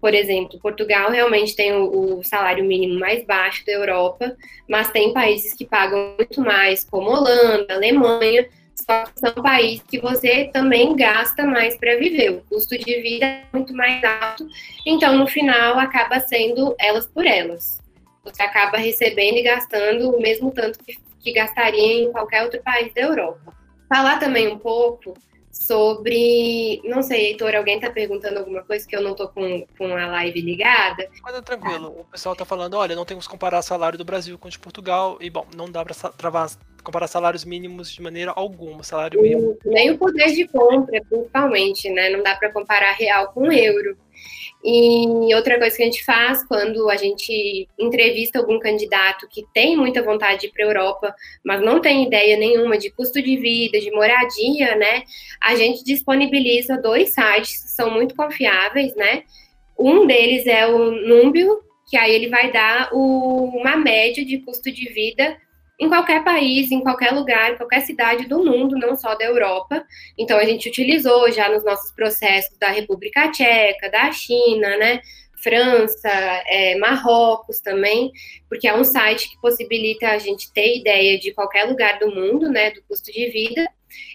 [0.00, 4.36] por exemplo, Portugal realmente tem o, o, salário mínimo mais baixo da Europa,
[4.68, 8.48] mas tem países que pagam muito mais, como Holanda, Alemanha,
[8.88, 12.30] só que são países que você também gasta mais para viver.
[12.30, 14.46] O custo de vida é muito mais alto,
[14.86, 17.80] então no final acaba sendo elas por elas.
[18.24, 22.94] Você acaba recebendo e gastando o mesmo tanto que, que gastaria em qualquer outro país
[22.94, 23.52] da Europa.
[23.88, 25.14] Falar também um pouco
[25.50, 26.80] sobre.
[26.84, 30.06] Não sei, Heitor, alguém está perguntando alguma coisa que eu não estou com, com a
[30.06, 31.08] live ligada?
[31.22, 34.38] Mas é tranquilo, o pessoal está falando: olha, não temos que comparar salário do Brasil
[34.38, 36.48] com o de Portugal, e bom, não dá para travar
[36.86, 38.84] comparar salários mínimos de maneira alguma.
[38.84, 39.58] Salário mínimo.
[39.64, 42.10] Nem o poder de compra, principalmente, né?
[42.10, 43.96] Não dá para comparar real com euro.
[44.64, 49.76] E outra coisa que a gente faz quando a gente entrevista algum candidato que tem
[49.76, 53.36] muita vontade de ir para a Europa, mas não tem ideia nenhuma de custo de
[53.36, 55.02] vida, de moradia, né?
[55.40, 59.24] A gente disponibiliza dois sites que são muito confiáveis, né?
[59.78, 64.70] Um deles é o Númbio, que aí ele vai dar o, uma média de custo
[64.72, 65.36] de vida
[65.78, 69.84] em qualquer país, em qualquer lugar, em qualquer cidade do mundo, não só da Europa.
[70.16, 75.00] Então, a gente utilizou já nos nossos processos da República Tcheca, da China, né?
[75.42, 78.10] França, é, Marrocos também,
[78.48, 82.50] porque é um site que possibilita a gente ter ideia de qualquer lugar do mundo,
[82.50, 83.68] né, do custo de vida,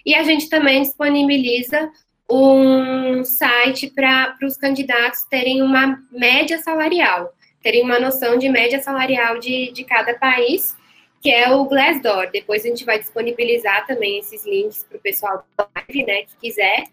[0.04, 1.90] e a gente também disponibiliza
[2.30, 9.38] um site para os candidatos terem uma média salarial, terem uma noção de média salarial
[9.38, 10.76] de, de cada país,
[11.22, 12.30] que é o Glassdoor.
[12.32, 16.36] Depois a gente vai disponibilizar também esses links para o pessoal da live, né, que
[16.40, 16.84] quiser,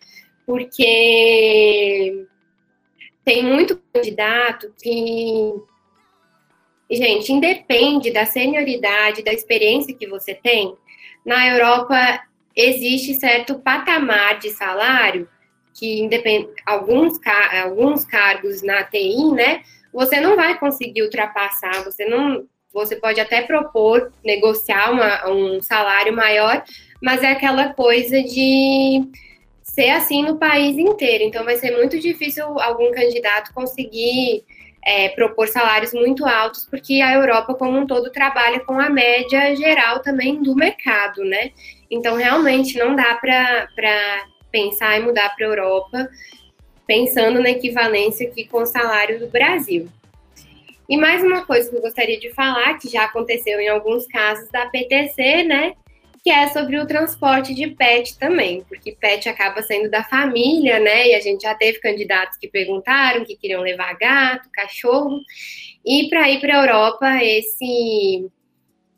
[0.45, 2.25] porque
[3.25, 5.51] tem muito candidato que,
[6.91, 10.75] gente, independe da senioridade, da experiência que você tem.
[11.25, 12.21] Na Europa
[12.55, 15.27] existe certo patamar de salário
[15.73, 17.19] que independe, alguns,
[17.63, 23.41] alguns cargos na TI, né, você não vai conseguir ultrapassar, você não você pode até
[23.41, 26.63] propor negociar uma, um salário maior,
[27.01, 29.09] mas é aquela coisa de
[29.63, 31.23] ser assim no país inteiro.
[31.23, 34.43] Então, vai ser muito difícil algum candidato conseguir
[34.85, 39.55] é, propor salários muito altos, porque a Europa como um todo trabalha com a média
[39.55, 41.51] geral também do mercado, né?
[41.89, 43.67] Então, realmente não dá para
[44.51, 46.09] pensar em mudar para a Europa
[46.87, 49.87] pensando na equivalência aqui com o salário do Brasil.
[50.89, 54.49] E mais uma coisa que eu gostaria de falar, que já aconteceu em alguns casos
[54.49, 55.75] da PTC, né?
[56.23, 61.09] Que é sobre o transporte de pet também, porque pet acaba sendo da família, né?
[61.09, 65.21] E a gente já teve candidatos que perguntaram que queriam levar gato, cachorro.
[65.85, 68.27] E para ir para a Europa, esse,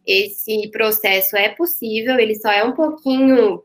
[0.07, 3.61] esse processo é possível, ele só é um pouquinho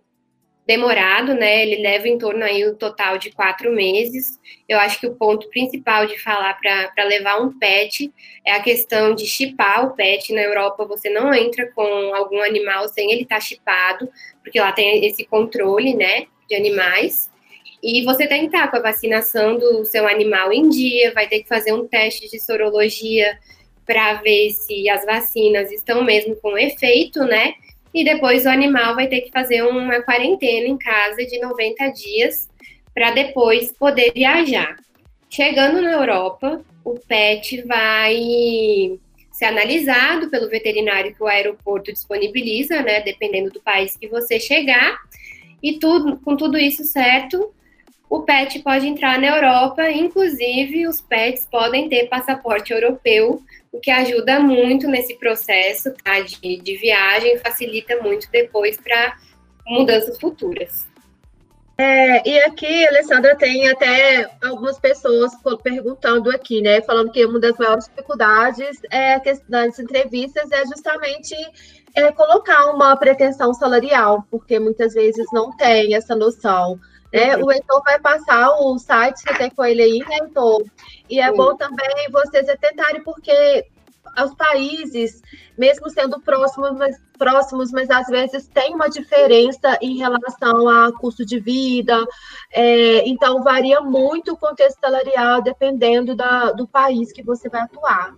[0.66, 1.62] demorado, né?
[1.62, 4.40] Ele leva em torno aí o total de quatro meses.
[4.68, 8.12] Eu acho que o ponto principal de falar para levar um pet
[8.44, 10.32] é a questão de chipar o pet.
[10.32, 11.82] Na Europa você não entra com
[12.14, 14.10] algum animal sem ele estar tá chipado,
[14.42, 17.30] porque lá tem esse controle, né, de animais.
[17.80, 21.42] E você tem que estar com a vacinação do seu animal em dia, vai ter
[21.42, 23.38] que fazer um teste de sorologia
[23.86, 27.54] para ver se as vacinas estão mesmo com efeito, né?
[27.96, 32.46] E depois o animal vai ter que fazer uma quarentena em casa de 90 dias
[32.92, 34.76] para depois poder viajar.
[35.30, 38.98] Chegando na Europa, o pet vai
[39.32, 44.98] ser analisado pelo veterinário que o aeroporto disponibiliza, né, dependendo do país que você chegar.
[45.62, 47.50] E tudo, com tudo isso certo,
[48.08, 53.42] o pet pode entrar na Europa, inclusive os pets podem ter passaporte europeu
[53.72, 59.16] o que ajuda muito nesse processo tá, de, de viagem, facilita muito depois para
[59.66, 60.86] mudanças futuras.
[61.78, 66.80] É, e aqui, Alessandra, tem até algumas pessoas perguntando aqui, né?
[66.80, 71.34] Falando que uma das maiores dificuldades é, das entrevistas é justamente
[71.94, 76.80] é, colocar uma pretensão salarial, porque muitas vezes não tem essa noção.
[77.12, 77.36] Né?
[77.36, 80.64] O Heitor vai passar o site que tem com ele aí, né, Heitor?
[81.08, 83.64] E é bom também vocês tentarem, porque
[84.24, 85.20] os países,
[85.58, 91.24] mesmo sendo próximos, mas próximos, mas às vezes tem uma diferença em relação a custo
[91.24, 92.04] de vida,
[92.52, 98.14] é, então varia muito o contexto salarial dependendo da, do país que você vai atuar.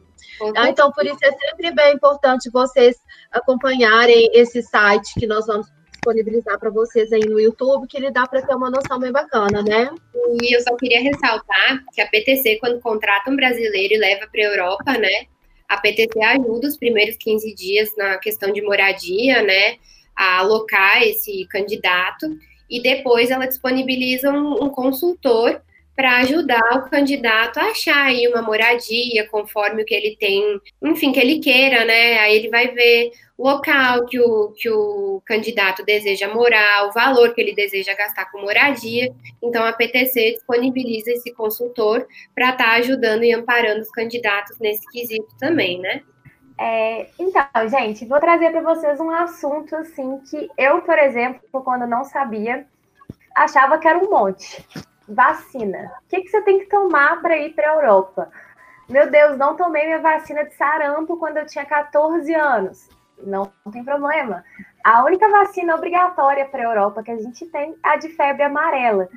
[0.57, 2.97] Ah, então, por isso é sempre bem importante vocês
[3.33, 5.67] acompanharem esse site que nós vamos
[5.99, 9.63] disponibilizar para vocês aí no YouTube, que ele dá para ter uma noção bem bacana,
[9.63, 9.91] né?
[10.41, 14.41] E eu só queria ressaltar que a PTC, quando contrata um brasileiro e leva para
[14.41, 15.27] a Europa, né?
[15.69, 19.77] A PTC ajuda os primeiros 15 dias na questão de moradia, né?
[20.17, 22.27] A alocar esse candidato
[22.71, 25.61] e depois ela disponibiliza um, um consultor
[25.99, 31.11] para ajudar o candidato a achar aí uma moradia conforme o que ele tem, enfim,
[31.11, 32.21] que ele queira, né?
[32.21, 37.35] Aí ele vai ver o local que o, que o candidato deseja morar, o valor
[37.35, 39.13] que ele deseja gastar com moradia.
[39.43, 44.89] Então, a PTC disponibiliza esse consultor para estar tá ajudando e amparando os candidatos nesse
[44.93, 46.03] quesito também, né?
[46.61, 51.89] É, então, gente, vou trazer para vocês um assunto assim que eu, por exemplo, quando
[51.89, 52.65] não sabia,
[53.35, 54.65] achava que era um monte.
[55.09, 55.93] Vacina.
[56.05, 58.31] O que, que você tem que tomar para ir para a Europa?
[58.89, 62.89] Meu Deus, não tomei minha vacina de sarampo quando eu tinha 14 anos.
[63.19, 64.45] Não, não tem problema.
[64.85, 68.43] A única vacina obrigatória para a Europa que a gente tem é a de febre
[68.43, 69.09] amarela.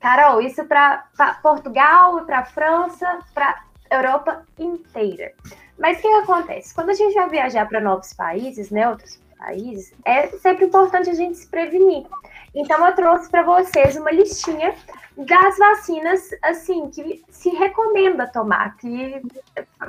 [0.00, 1.04] Carol, isso para
[1.42, 5.32] Portugal, para França, para Europa inteira.
[5.78, 6.74] Mas o que, acontece?
[6.74, 11.14] Quando a gente vai viajar para novos países, né, outros países, é sempre importante a
[11.14, 12.06] gente se prevenir.
[12.54, 14.74] Então eu trouxe para vocês uma listinha
[15.16, 19.20] das vacinas assim que se recomenda tomar, que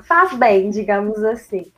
[0.03, 1.71] faz bem, digamos assim.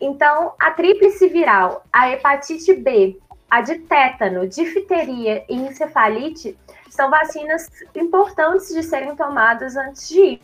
[0.00, 6.58] Então, a tríplice viral, a hepatite B, a de tétano, difteria e encefalite
[6.90, 10.42] são vacinas importantes de serem tomadas antes de ir.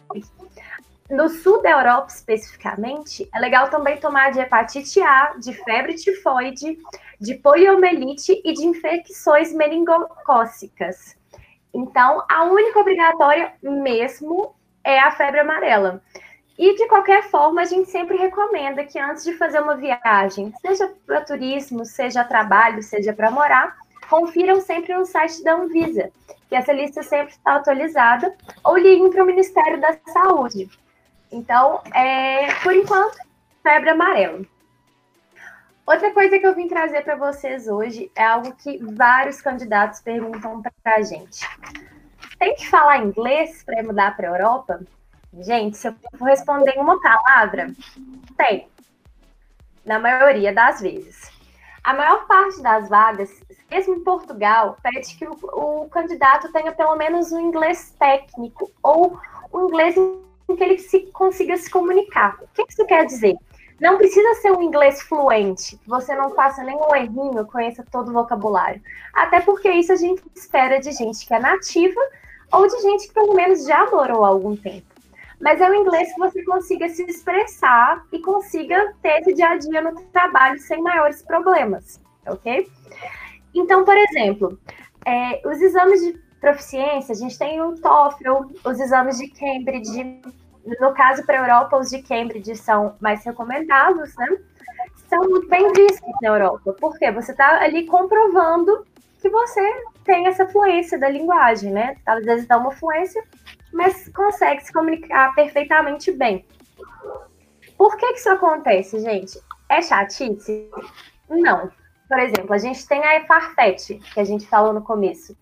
[1.10, 6.78] No sul da Europa, especificamente, é legal também tomar de hepatite A, de febre tifoide,
[7.20, 11.16] de poliomielite e de infecções meningocócicas.
[11.74, 16.00] Então, a única obrigatória mesmo é a febre amarela.
[16.56, 20.92] E de qualquer forma, a gente sempre recomenda que antes de fazer uma viagem, seja
[21.04, 23.76] para turismo, seja trabalho, seja para morar,
[24.08, 26.12] confiram sempre no site da Anvisa,
[26.48, 30.68] que essa lista sempre está atualizada, ou liguem para o Ministério da Saúde.
[31.30, 33.18] Então, é, por enquanto,
[33.62, 34.44] febre amarela.
[35.86, 40.62] Outra coisa que eu vim trazer para vocês hoje é algo que vários candidatos perguntam
[40.82, 41.46] para a gente.
[42.38, 44.80] Tem que falar inglês para mudar para a Europa?
[45.40, 47.72] Gente, se eu for responder em uma palavra,
[48.36, 48.68] tem.
[49.84, 51.30] Na maioria das vezes.
[51.82, 56.94] A maior parte das vagas, mesmo em Portugal, pede que o, o candidato tenha pelo
[56.96, 59.18] menos um inglês técnico ou
[59.52, 59.94] um inglês
[60.50, 62.38] em que ele se, consiga se comunicar.
[62.40, 63.34] O que isso quer dizer?
[63.80, 68.82] Não precisa ser um inglês fluente, você não faça nenhum errinho, conheça todo o vocabulário.
[69.14, 72.00] Até porque isso a gente espera de gente que é nativa
[72.52, 74.90] ou de gente que pelo menos já morou há algum tempo
[75.40, 79.56] mas é um inglês que você consiga se expressar e consiga ter esse dia a
[79.56, 82.70] dia no trabalho sem maiores problemas, ok?
[83.54, 84.58] Então, por exemplo,
[85.04, 90.20] é, os exames de proficiência, a gente tem o TOEFL, os exames de Cambridge,
[90.64, 94.38] no caso para a Europa, os de Cambridge são mais recomendados, né?
[95.08, 98.86] São muito bem vistos na Europa, porque você está ali comprovando
[99.20, 99.60] que você
[100.04, 101.96] tem essa fluência da linguagem, né?
[102.06, 103.22] Às vezes dá uma fluência,
[103.72, 106.44] mas consegue se comunicar perfeitamente bem.
[107.76, 109.40] Por que, que isso acontece, gente?
[109.68, 110.70] É chatice?
[111.28, 111.70] Não.
[112.08, 115.36] Por exemplo, a gente tem a Farfetch, que a gente falou no começo.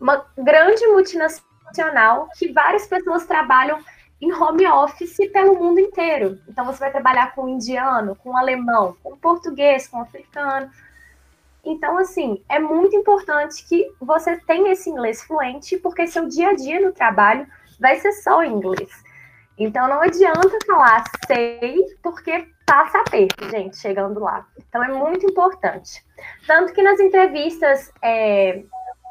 [0.00, 3.80] Uma grande multinacional que várias pessoas trabalham
[4.20, 6.38] em home office pelo mundo inteiro.
[6.48, 10.70] Então, você vai trabalhar com indiano, com alemão, com português, com africano.
[11.64, 16.54] Então, assim, é muito importante que você tenha esse inglês fluente, porque seu dia a
[16.54, 17.46] dia no trabalho
[17.78, 18.90] vai ser só inglês.
[19.60, 24.46] Então não adianta falar sei, porque passa aperto, gente, chegando lá.
[24.56, 26.02] Então é muito importante.
[26.46, 28.62] Tanto que nas entrevistas, é,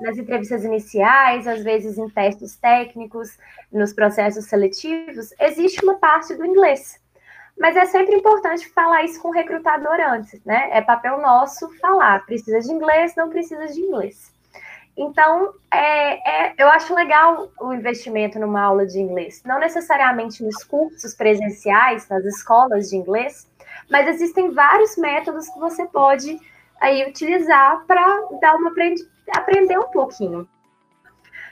[0.02, 3.38] nas entrevistas iniciais, às vezes em testes técnicos,
[3.72, 7.00] nos processos seletivos, existe uma parte do inglês.
[7.58, 10.70] Mas é sempre importante falar isso com o recrutador antes, né?
[10.72, 12.26] É papel nosso falar.
[12.26, 14.34] Precisa de inglês, não precisa de inglês.
[14.96, 19.42] Então, é, é, eu acho legal o investimento numa aula de inglês.
[19.46, 23.48] Não necessariamente nos cursos presenciais, nas escolas de inglês,
[23.90, 26.40] mas existem vários métodos que você pode
[26.82, 28.06] aí utilizar para
[28.42, 28.74] dar uma
[29.32, 30.48] aprender um pouquinho.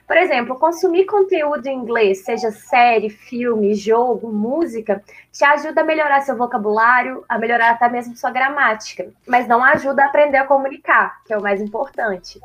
[0.08, 6.22] Por exemplo, consumir conteúdo em inglês, seja série, filme, jogo, música, te ajuda a melhorar
[6.22, 11.22] seu vocabulário, a melhorar até mesmo sua gramática, mas não ajuda a aprender a comunicar,
[11.26, 12.40] que é o mais importante.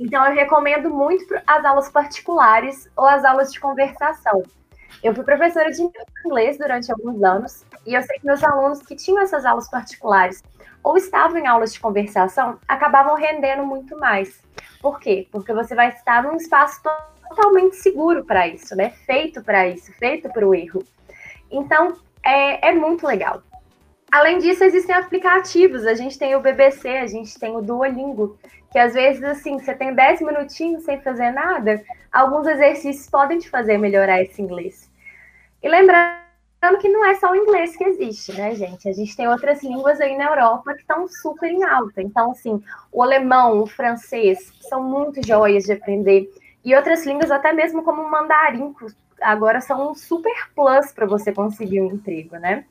[0.00, 4.42] Então, eu recomendo muito as aulas particulares ou as aulas de conversação.
[5.02, 5.82] Eu fui professora de
[6.24, 10.42] inglês durante alguns anos e eu sei que meus alunos que tinham essas aulas particulares
[10.82, 14.40] ou estavam em aulas de conversação acabavam rendendo muito mais.
[14.80, 15.28] Por quê?
[15.30, 16.80] Porque você vai estar num espaço
[17.28, 18.90] totalmente seguro para isso, né?
[19.06, 20.84] Feito para isso, feito para o erro.
[21.50, 23.42] Então, é, é muito legal.
[24.10, 25.86] Além disso, existem aplicativos.
[25.86, 28.38] A gente tem o BBC, a gente tem o Duolingo,
[28.70, 33.48] que às vezes, assim, você tem 10 minutinhos sem fazer nada, alguns exercícios podem te
[33.48, 34.90] fazer melhorar esse inglês.
[35.62, 36.21] E lembrando
[36.78, 38.88] que não é só o inglês que existe, né, gente?
[38.88, 42.00] A gente tem outras línguas aí na Europa que estão super em alta.
[42.00, 46.30] Então, assim, o alemão, o francês, são muito joias de aprender.
[46.64, 48.72] E outras línguas, até mesmo como o mandarim,
[49.20, 52.64] agora são um super plus para você conseguir um emprego, né?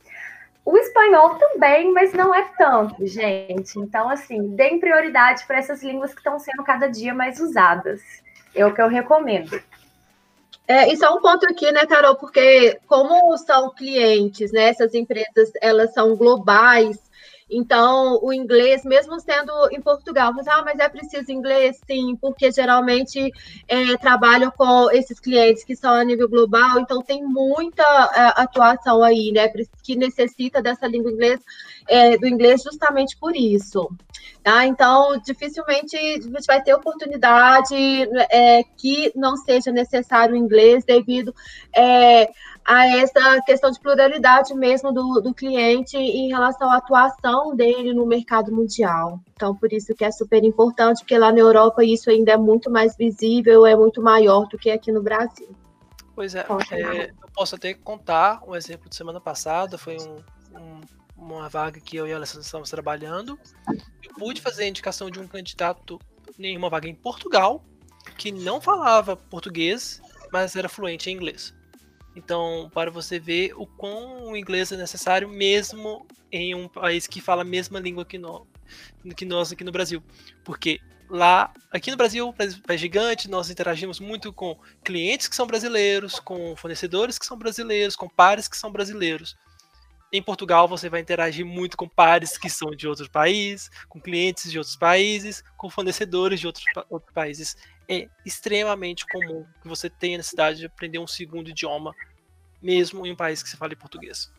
[0.63, 3.77] O espanhol também, mas não é tanto, gente.
[3.77, 8.01] Então, assim, deem prioridade para essas línguas que estão sendo cada dia mais usadas.
[8.55, 9.61] É o que eu recomendo.
[10.67, 12.15] É, isso é um ponto aqui, né, Carol?
[12.15, 14.69] Porque como são clientes, né?
[14.69, 16.97] Essas empresas elas são globais,
[17.51, 21.81] então, o inglês, mesmo sendo em Portugal, você, ah, mas é preciso inglês?
[21.85, 23.29] Sim, porque geralmente
[23.67, 29.03] é, trabalham com esses clientes que são a nível global, então tem muita é, atuação
[29.03, 29.49] aí, né,
[29.83, 31.43] que necessita dessa língua inglesa,
[31.87, 33.89] é, do inglês justamente por isso.
[34.43, 34.65] Tá?
[34.65, 37.75] Então, dificilmente a gente vai ter oportunidade
[38.31, 41.33] é, que não seja necessário o inglês devido
[41.75, 42.31] é,
[42.65, 48.05] a essa questão de pluralidade mesmo do, do cliente em relação à atuação dele no
[48.05, 49.19] mercado mundial.
[49.35, 52.69] Então, por isso que é super importante, porque lá na Europa isso ainda é muito
[52.69, 55.49] mais visível, é muito maior do que aqui no Brasil.
[56.15, 60.17] Pois é, é eu posso até contar um exemplo de semana passada, foi um,
[60.59, 60.81] um,
[61.21, 63.39] uma vaga que eu e a Alessandra estávamos trabalhando.
[64.03, 65.99] Eu pude fazer a indicação de um candidato
[66.39, 67.63] em uma vaga em Portugal,
[68.17, 70.01] que não falava português,
[70.31, 71.53] mas era fluente em inglês.
[72.15, 77.21] Então, para você ver o quão o inglês é necessário mesmo em um país que
[77.21, 78.43] fala a mesma língua que nós,
[79.15, 80.03] que nós aqui no Brasil.
[80.43, 82.33] Porque lá, aqui no Brasil,
[82.67, 87.95] é gigante, nós interagimos muito com clientes que são brasileiros, com fornecedores que são brasileiros,
[87.95, 89.37] com pares que são brasileiros.
[90.13, 94.51] Em Portugal, você vai interagir muito com pares que são de outros países, com clientes
[94.51, 97.55] de outros países, com fornecedores de outros, outros países
[97.87, 101.93] é extremamente comum que você tenha necessidade de aprender um segundo idioma,
[102.61, 104.31] mesmo em um país que se fale português.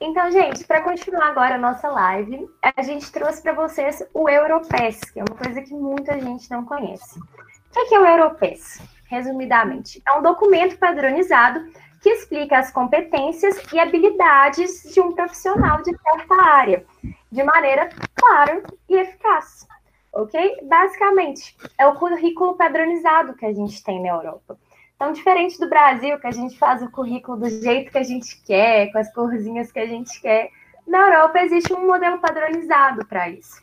[0.00, 4.98] Então, gente, para continuar agora a nossa live, a gente trouxe para vocês o Europass,
[5.12, 7.20] que é uma coisa que muita gente não conhece.
[7.20, 8.80] O que é o Europass?
[9.04, 11.60] Resumidamente, é um documento padronizado
[12.02, 16.84] que explica as competências e habilidades de um profissional de certa área,
[17.30, 19.66] de maneira clara e eficaz
[20.12, 20.58] ok?
[20.64, 24.58] Basicamente, é o currículo padronizado que a gente tem na Europa.
[24.94, 28.40] Então, diferente do Brasil, que a gente faz o currículo do jeito que a gente
[28.44, 30.50] quer, com as corzinhas que a gente quer,
[30.86, 33.61] na Europa existe um modelo padronizado para isso.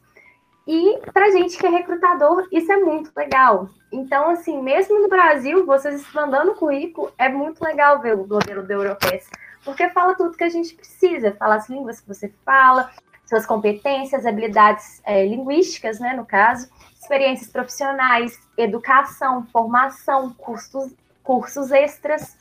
[0.72, 3.72] E para gente que é recrutador, isso é muito legal.
[3.92, 8.72] Então, assim, mesmo no Brasil, vocês mandando currículo, é muito legal ver o modelo do
[8.72, 9.28] Europes,
[9.66, 12.92] porque fala tudo que a gente precisa, fala as línguas que você fala,
[13.26, 16.70] suas competências, habilidades é, linguísticas, né, no caso,
[17.02, 20.94] experiências profissionais, educação, formação, cursos,
[21.24, 22.38] cursos extras.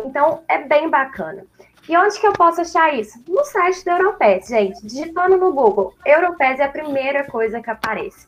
[0.00, 1.46] Então, é bem bacana.
[1.88, 3.22] E onde que eu posso achar isso?
[3.26, 4.86] No site da Europes, gente.
[4.86, 8.26] Digitando no Google, Europes é a primeira coisa que aparece.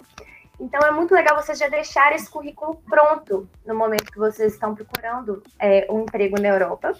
[0.58, 4.74] Então, é muito legal vocês já deixar esse currículo pronto no momento que vocês estão
[4.74, 6.92] procurando é, um emprego na Europa.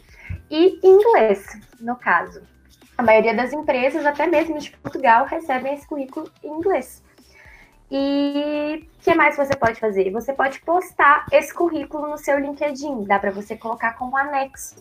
[0.51, 1.47] E inglês,
[1.81, 2.43] no caso.
[2.97, 7.03] A maioria das empresas, até mesmo de Portugal, recebem esse currículo em inglês.
[7.91, 10.11] E o que mais você pode fazer?
[10.11, 14.77] Você pode postar esse currículo no seu LinkedIn, dá para você colocar como anexo.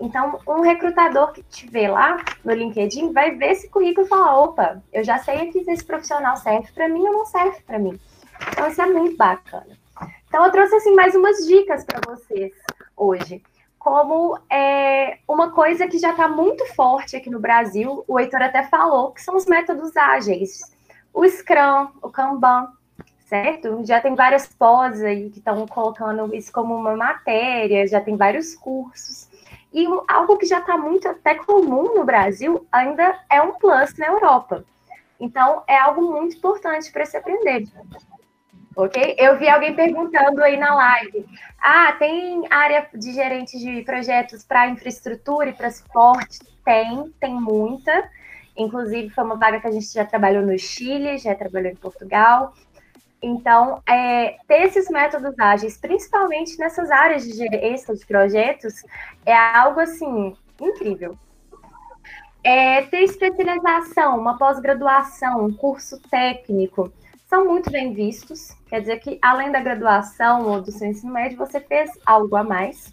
[0.00, 4.38] Então, um recrutador que te vê lá no LinkedIn vai ver esse currículo e falar:
[4.38, 7.78] opa, eu já sei aqui se esse profissional serve para mim ou não serve para
[7.78, 7.98] mim.
[8.50, 9.78] Então, isso é muito bacana.
[10.28, 12.52] Então, eu trouxe assim mais umas dicas para vocês
[12.96, 13.42] hoje
[13.82, 18.62] como é, uma coisa que já está muito forte aqui no Brasil, o Heitor até
[18.62, 20.60] falou, que são os métodos ágeis.
[21.12, 22.68] O Scrum, o Kanban,
[23.26, 23.84] certo?
[23.84, 28.54] Já tem várias pós aí que estão colocando isso como uma matéria, já tem vários
[28.54, 29.28] cursos.
[29.72, 34.06] E algo que já está muito até comum no Brasil ainda é um plus na
[34.06, 34.64] Europa.
[35.18, 37.64] Então, é algo muito importante para se aprender
[38.76, 39.14] ok?
[39.18, 41.26] Eu vi alguém perguntando aí na live.
[41.58, 46.38] Ah, tem área de gerente de projetos para infraestrutura e para suporte?
[46.64, 48.10] Tem, tem muita.
[48.56, 52.52] Inclusive, foi uma vaga que a gente já trabalhou no Chile, já trabalhou em Portugal.
[53.22, 58.82] Então, é, ter esses métodos ágeis, principalmente nessas áreas de gerência de projetos,
[59.24, 61.16] é algo assim incrível.
[62.42, 66.92] É, ter especialização, uma pós-graduação, um curso técnico,
[67.28, 68.56] são muito bem vistos.
[68.68, 72.42] Quer dizer que, além da graduação ou do seu ensino médio, você fez algo a
[72.42, 72.92] mais.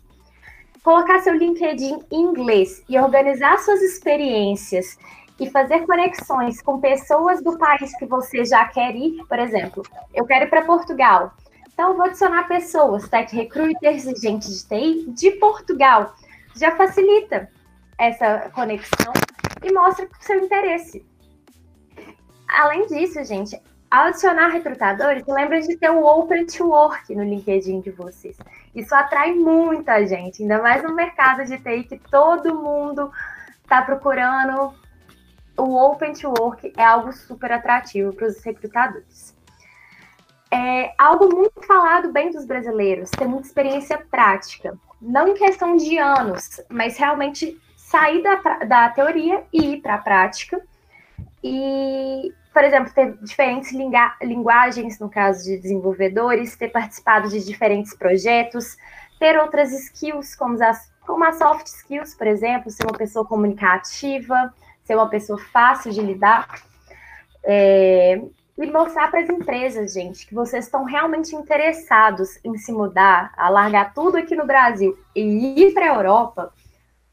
[0.83, 4.97] Colocar seu LinkedIn em inglês e organizar suas experiências
[5.39, 9.83] e fazer conexões com pessoas do país que você já quer ir, por exemplo,
[10.13, 11.33] eu quero ir para Portugal.
[11.73, 16.13] Então, vou adicionar pessoas, tech recruiters e gente de TI de Portugal.
[16.55, 17.49] Já facilita
[17.97, 19.13] essa conexão
[19.63, 21.05] e mostra o seu interesse.
[22.49, 23.57] Além disso, gente,
[23.89, 28.37] ao adicionar recrutadores, lembrem de ter o Open to Work no LinkedIn de vocês.
[28.75, 33.09] Isso atrai muita gente, ainda mais no mercado de TI que todo mundo
[33.63, 34.73] está procurando.
[35.59, 39.37] O Open to Work é algo super atrativo para os recrutadores.
[40.51, 44.75] é algo muito falado bem dos brasileiros, ter muita experiência prática.
[44.99, 48.35] Não em questão de anos, mas realmente sair da,
[48.65, 50.59] da teoria e ir para a prática.
[51.43, 53.71] E, por exemplo, ter diferentes
[54.21, 58.77] linguagens, no caso de desenvolvedores, ter participado de diferentes projetos,
[59.19, 64.53] ter outras skills, como as, como as soft skills, por exemplo, ser uma pessoa comunicativa,
[64.89, 66.47] ser uma pessoa fácil de lidar.
[67.43, 68.19] É,
[68.57, 73.49] e mostrar para as empresas, gente, que vocês estão realmente interessados em se mudar, a
[73.49, 76.53] largar tudo aqui no Brasil e ir para a Europa,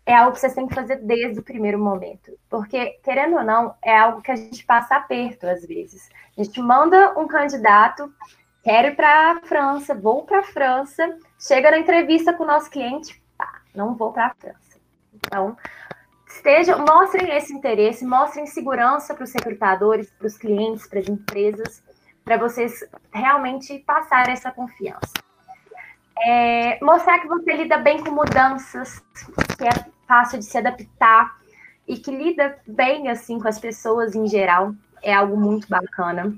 [0.05, 2.33] é algo que vocês têm que fazer desde o primeiro momento.
[2.49, 6.09] Porque, querendo ou não, é algo que a gente passa aperto às vezes.
[6.37, 8.13] A gente manda um candidato,
[8.65, 12.71] quero ir para a França, vou para a França, chega na entrevista com o nosso
[12.71, 14.81] cliente, pá, não vou para a França.
[15.15, 15.57] Então,
[16.27, 21.83] estejam, mostrem esse interesse, mostrem segurança para os recrutadores, para os clientes, para as empresas,
[22.25, 25.13] para vocês realmente passar essa confiança.
[26.19, 29.03] É, mostrar que você lida bem com mudanças,
[29.57, 31.37] que é fácil de se adaptar
[31.87, 36.35] e que lida bem assim com as pessoas em geral, é algo muito bacana.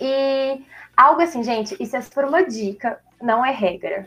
[0.00, 0.64] E
[0.96, 4.04] algo assim, gente, isso é por uma dica, não é regra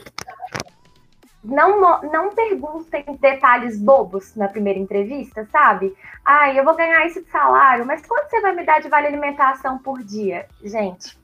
[1.44, 5.96] não, não perguntem detalhes bobos na primeira entrevista, sabe?
[6.24, 9.80] Ah, eu vou ganhar esse salário, mas quanto você vai me dar de vale alimentação
[9.80, 10.48] por dia?
[10.64, 11.18] Gente,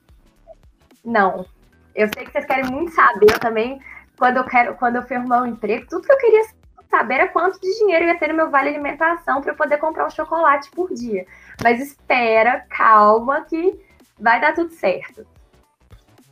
[1.04, 1.46] não.
[1.94, 3.80] Eu sei que vocês querem muito saber, eu também,
[4.18, 6.44] quando eu quero, quando eu fui arrumar um emprego, tudo que eu queria
[6.90, 10.06] saber era quanto de dinheiro ia ter no meu vale alimentação para eu poder comprar
[10.06, 11.26] um chocolate por dia.
[11.62, 13.78] Mas espera, calma, que
[14.18, 15.26] vai dar tudo certo.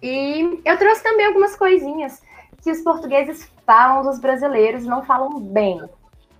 [0.03, 2.22] E eu trouxe também algumas coisinhas
[2.62, 5.82] que os portugueses falam dos brasileiros não falam bem.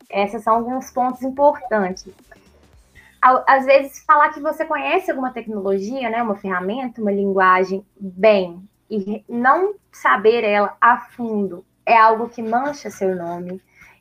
[0.09, 2.07] Esses são alguns pontos importantes.
[3.20, 9.24] Às vezes, falar que você conhece alguma tecnologia, né, uma ferramenta, uma linguagem bem, e
[9.29, 13.61] não saber ela a fundo é algo que mancha seu nome.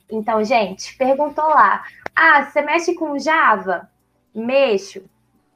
[0.10, 1.84] Então, gente, perguntou lá:
[2.16, 3.90] ah, você mexe com Java?
[4.34, 5.04] Mexo.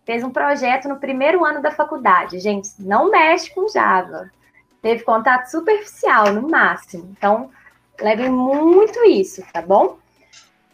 [0.04, 2.40] Fez um projeto no primeiro ano da faculdade.
[2.40, 4.32] Gente, não mexe com Java
[4.82, 7.14] teve contato superficial, no máximo.
[7.18, 7.50] Então,
[8.02, 9.98] levem muito isso, tá bom?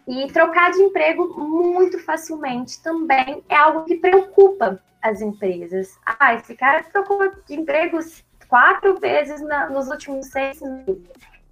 [0.08, 5.98] E trocar de emprego muito facilmente também é algo que preocupa as empresas.
[6.06, 11.04] Ah, esse cara trocou de empregos quatro vezes na, nos últimos seis meses.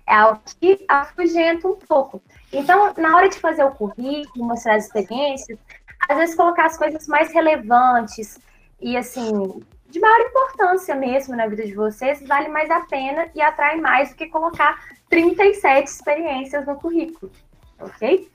[0.08, 2.22] É algo que afugenta um pouco.
[2.52, 5.58] Então, na hora de fazer o currículo, mostrar as experiências,
[6.10, 8.38] às vezes colocar as coisas mais relevantes
[8.82, 9.64] e, assim,
[9.94, 14.10] de maior importância mesmo na vida de vocês, vale mais a pena e atrai mais
[14.10, 17.32] do que colocar 37 experiências no currículo,
[17.80, 18.28] ok?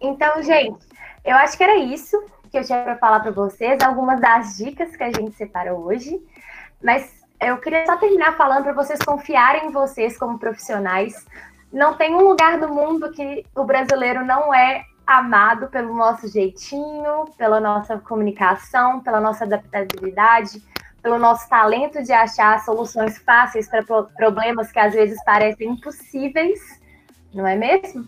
[0.00, 0.88] Então, gente,
[1.22, 2.18] eu acho que era isso
[2.50, 6.18] que eu tinha para falar para vocês, algumas das dicas que a gente separou hoje,
[6.82, 11.26] mas eu queria só terminar falando para vocês confiarem em vocês como profissionais.
[11.70, 17.24] Não tem um lugar do mundo que o brasileiro não é amado pelo nosso jeitinho,
[17.38, 20.62] pela nossa comunicação, pela nossa adaptabilidade,
[21.02, 26.60] pelo nosso talento de achar soluções fáceis para problemas que às vezes parecem impossíveis,
[27.32, 28.06] não é mesmo?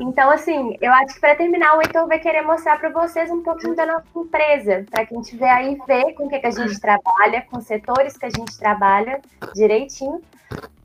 [0.00, 3.42] Então, assim, eu acho que para terminar, o Heitor vai querer mostrar para vocês um
[3.42, 6.80] pouquinho da nossa empresa, para quem tiver aí ver com o que, que a gente
[6.80, 9.20] trabalha, com setores que a gente trabalha
[9.54, 10.22] direitinho,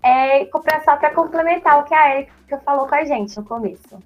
[0.04, 0.46] é,
[0.84, 3.98] só para complementar o que a Erika falou com a gente no começo.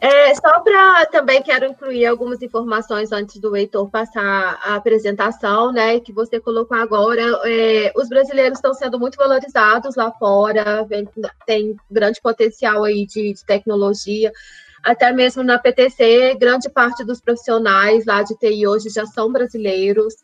[0.00, 6.00] É, só para também quero incluir algumas informações antes do Heitor passar a apresentação, né?
[6.00, 7.22] Que você colocou agora.
[7.44, 11.08] É, os brasileiros estão sendo muito valorizados lá fora, vem,
[11.46, 14.32] tem grande potencial aí de, de tecnologia
[14.86, 20.14] até mesmo na PTC, grande parte dos profissionais lá de TI hoje já são brasileiros,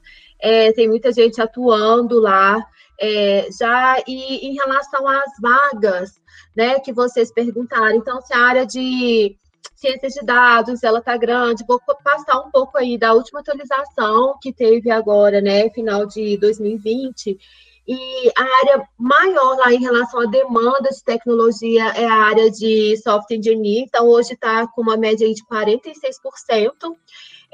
[0.40, 2.64] é, tem muita gente atuando lá.
[3.00, 6.12] É, já e em relação às vagas,
[6.56, 9.36] né, que vocês perguntaram, então se a área de
[9.74, 11.64] ciências de dados, ela está grande.
[11.66, 17.38] Vou passar um pouco aí da última atualização que teve agora, né, final de 2020.
[17.86, 22.96] E a área maior lá em relação à demanda de tecnologia é a área de
[22.98, 23.84] software engineer.
[23.88, 26.96] Então, hoje está com uma média de 46%.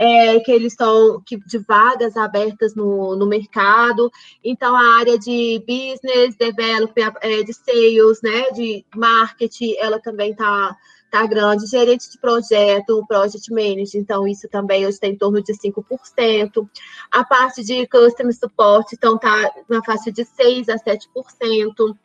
[0.00, 4.08] É, que eles estão de vagas abertas no, no mercado.
[4.44, 10.76] Então, a área de business, development, é, de sales, né, de marketing, ela também está
[11.10, 15.52] tá grande, gerente de projeto, project manager, então isso também hoje está em torno de
[15.52, 16.68] 5%.
[17.10, 21.96] A parte de customer support, então tá na faixa de 6% a 7%.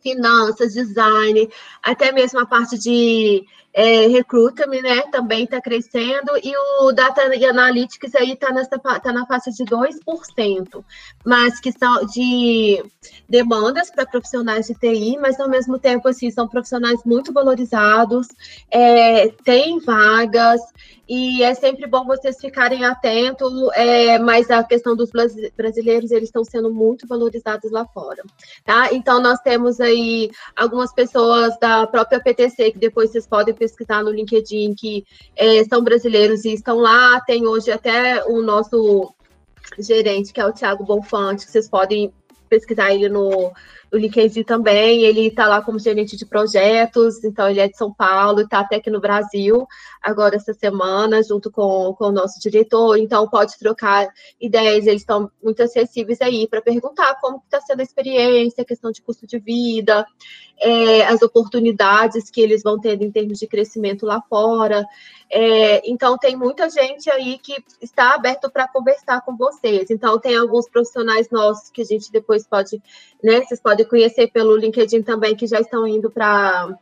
[0.00, 1.48] Finanças, design,
[1.82, 3.44] até mesmo a parte de
[3.74, 9.50] é, Recruitment, né, também está crescendo, e o Data Analytics aí está tá na faixa
[9.50, 10.84] de 2%,
[11.24, 12.84] mas que são de
[13.28, 18.28] demandas para profissionais de TI, mas ao mesmo tempo, assim, são profissionais muito valorizados,
[18.70, 20.60] é, tem vagas,
[21.08, 25.10] e é sempre bom vocês ficarem atentos, é, mas a questão dos
[25.56, 28.22] brasileiros, eles estão sendo muito valorizados lá fora,
[28.64, 28.88] tá?
[28.92, 34.10] Então, nós temos aí algumas pessoas da própria PTC, que depois vocês podem pesquisar no
[34.10, 35.04] LinkedIn, que
[35.36, 39.14] é, são brasileiros e estão lá, tem hoje até o nosso
[39.78, 42.12] gerente, que é o Thiago Bonfante, que vocês podem
[42.48, 43.52] pesquisar ele no,
[43.92, 45.04] no LinkedIn também.
[45.04, 48.76] Ele está lá como gerente de projetos, então ele é de São Paulo, está até
[48.76, 49.66] aqui no Brasil,
[50.02, 52.96] agora essa semana, junto com, com o nosso diretor.
[52.96, 54.08] Então, pode trocar
[54.40, 58.90] ideias, eles estão muito acessíveis aí para perguntar como está sendo a experiência, a questão
[58.90, 60.06] de custo de vida,
[60.58, 64.86] é, as oportunidades que eles vão ter em termos de crescimento lá fora.
[65.30, 69.90] É, então, tem muita gente aí que está aberto para conversar com vocês.
[69.90, 72.82] Então, tem alguns profissionais nossos que a gente depois pode,
[73.22, 76.78] né, vocês podem conhecer pelo LinkedIn também, que já estão indo para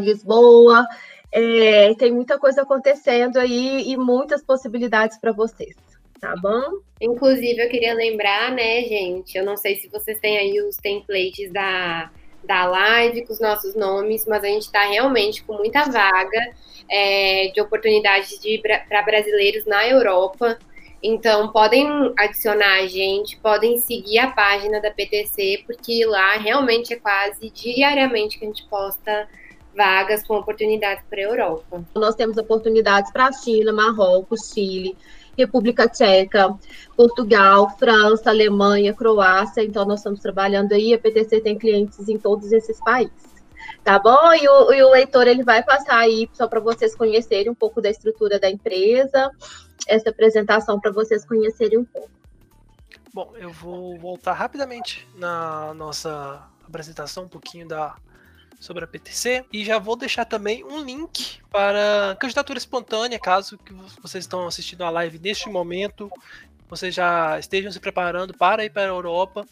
[0.00, 0.86] Lisboa.
[1.30, 5.74] É, tem muita coisa acontecendo aí e muitas possibilidades para vocês,
[6.20, 6.78] tá bom?
[7.00, 9.36] Inclusive, eu queria lembrar, né, gente?
[9.36, 12.10] Eu não sei se vocês têm aí os templates da
[12.44, 16.40] da live com os nossos nomes, mas a gente está realmente com muita vaga
[16.88, 18.38] é, de oportunidades
[18.88, 20.58] para brasileiros na Europa.
[21.02, 26.96] Então, podem adicionar a gente, podem seguir a página da PTC, porque lá realmente é
[26.96, 29.28] quase diariamente que a gente posta
[29.76, 31.84] vagas com oportunidades para a Europa.
[31.94, 34.96] Nós temos oportunidades para a China, Marrocos, Chile,
[35.36, 36.54] República Tcheca,
[36.96, 39.62] Portugal, França, Alemanha, Croácia.
[39.62, 40.94] Então, nós estamos trabalhando aí.
[40.94, 43.32] A PTC tem clientes em todos esses países.
[43.82, 44.32] Tá bom?
[44.34, 47.80] E o, e o Heitor ele vai passar aí só para vocês conhecerem um pouco
[47.80, 49.30] da estrutura da empresa,
[49.86, 52.10] essa apresentação para vocês conhecerem um pouco.
[53.12, 57.94] Bom, eu vou voltar rapidamente na nossa apresentação, um pouquinho da,
[58.58, 59.44] sobre a PTC.
[59.52, 64.82] E já vou deixar também um link para candidatura espontânea, caso que vocês estão assistindo
[64.82, 66.10] a live neste momento,
[66.68, 69.46] vocês já estejam se preparando para ir para a Europa.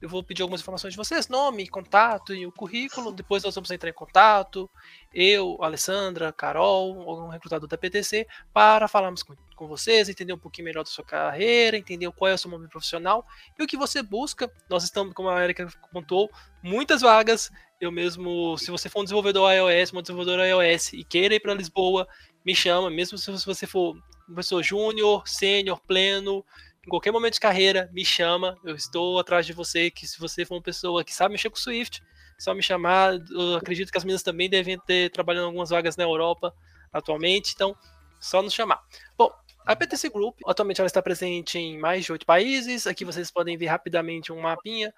[0.00, 3.12] Eu vou pedir algumas informações de vocês, nome, contato e o currículo.
[3.12, 4.70] Depois nós vamos entrar em contato,
[5.12, 10.66] eu, Alessandra, Carol, algum recrutador da PTC, para falarmos com, com vocês, entender um pouquinho
[10.66, 13.26] melhor da sua carreira, entender qual é o seu momento profissional
[13.58, 14.48] e o que você busca.
[14.70, 16.30] Nós estamos, como a Erika contou,
[16.62, 21.34] muitas vagas eu mesmo, se você for um desenvolvedor iOS, um desenvolvedor iOS e queira
[21.34, 22.08] ir para Lisboa,
[22.44, 23.96] me chama, mesmo se você for
[24.26, 26.44] uma pessoa júnior, sênior, pleno,
[26.88, 30.46] em qualquer momento de carreira, me chama, eu estou atrás de você, que se você
[30.46, 32.02] for uma pessoa que sabe mexer com Swift,
[32.38, 35.98] só me chamar, eu acredito que as meninas também devem ter trabalhando em algumas vagas
[35.98, 36.50] na Europa
[36.90, 37.76] atualmente, então
[38.18, 38.82] só nos chamar.
[39.18, 39.30] Bom,
[39.66, 42.86] a PTC Group, atualmente ela está presente em mais de oito países.
[42.86, 44.94] Aqui vocês podem ver rapidamente um mapinha.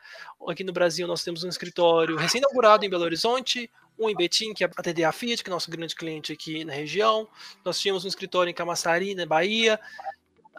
[0.48, 3.68] Aqui no Brasil nós temos um escritório recém-inaugurado em Belo Horizonte,
[3.98, 6.72] um em Betim, que é atender a Fiat, que é nosso grande cliente aqui na
[6.72, 7.26] região.
[7.64, 9.80] Nós tínhamos um escritório em Camaçari, na Bahia.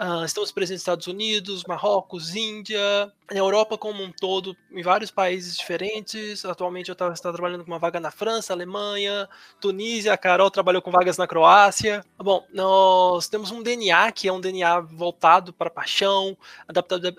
[0.02, 5.12] Uh, estamos presentes nos Estados Unidos, Marrocos, Índia, na Europa como um todo, em vários
[5.12, 6.44] países diferentes.
[6.44, 9.30] Atualmente eu estou trabalhando com uma vaga na França, Alemanha,
[9.60, 10.12] Tunísia.
[10.12, 12.04] A Carol trabalhou com vagas na Croácia.
[12.18, 16.36] Bom, nós temos um DNA que é um DNA voltado para paixão,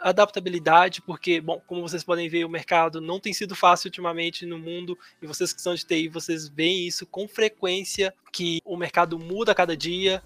[0.01, 4.59] adaptabilidade, porque, bom, como vocês podem ver, o mercado não tem sido fácil ultimamente no
[4.59, 9.20] mundo e vocês que são de TI, vocês veem isso com frequência, que o mercado
[9.20, 10.20] muda a cada dia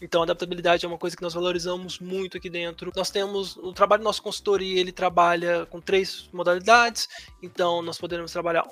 [0.00, 2.92] então, adaptabilidade é uma coisa que nós valorizamos muito aqui dentro.
[2.94, 7.08] Nós temos o trabalho do nosso consultoria, ele trabalha com três modalidades.
[7.42, 8.64] Então, nós podemos trabalhar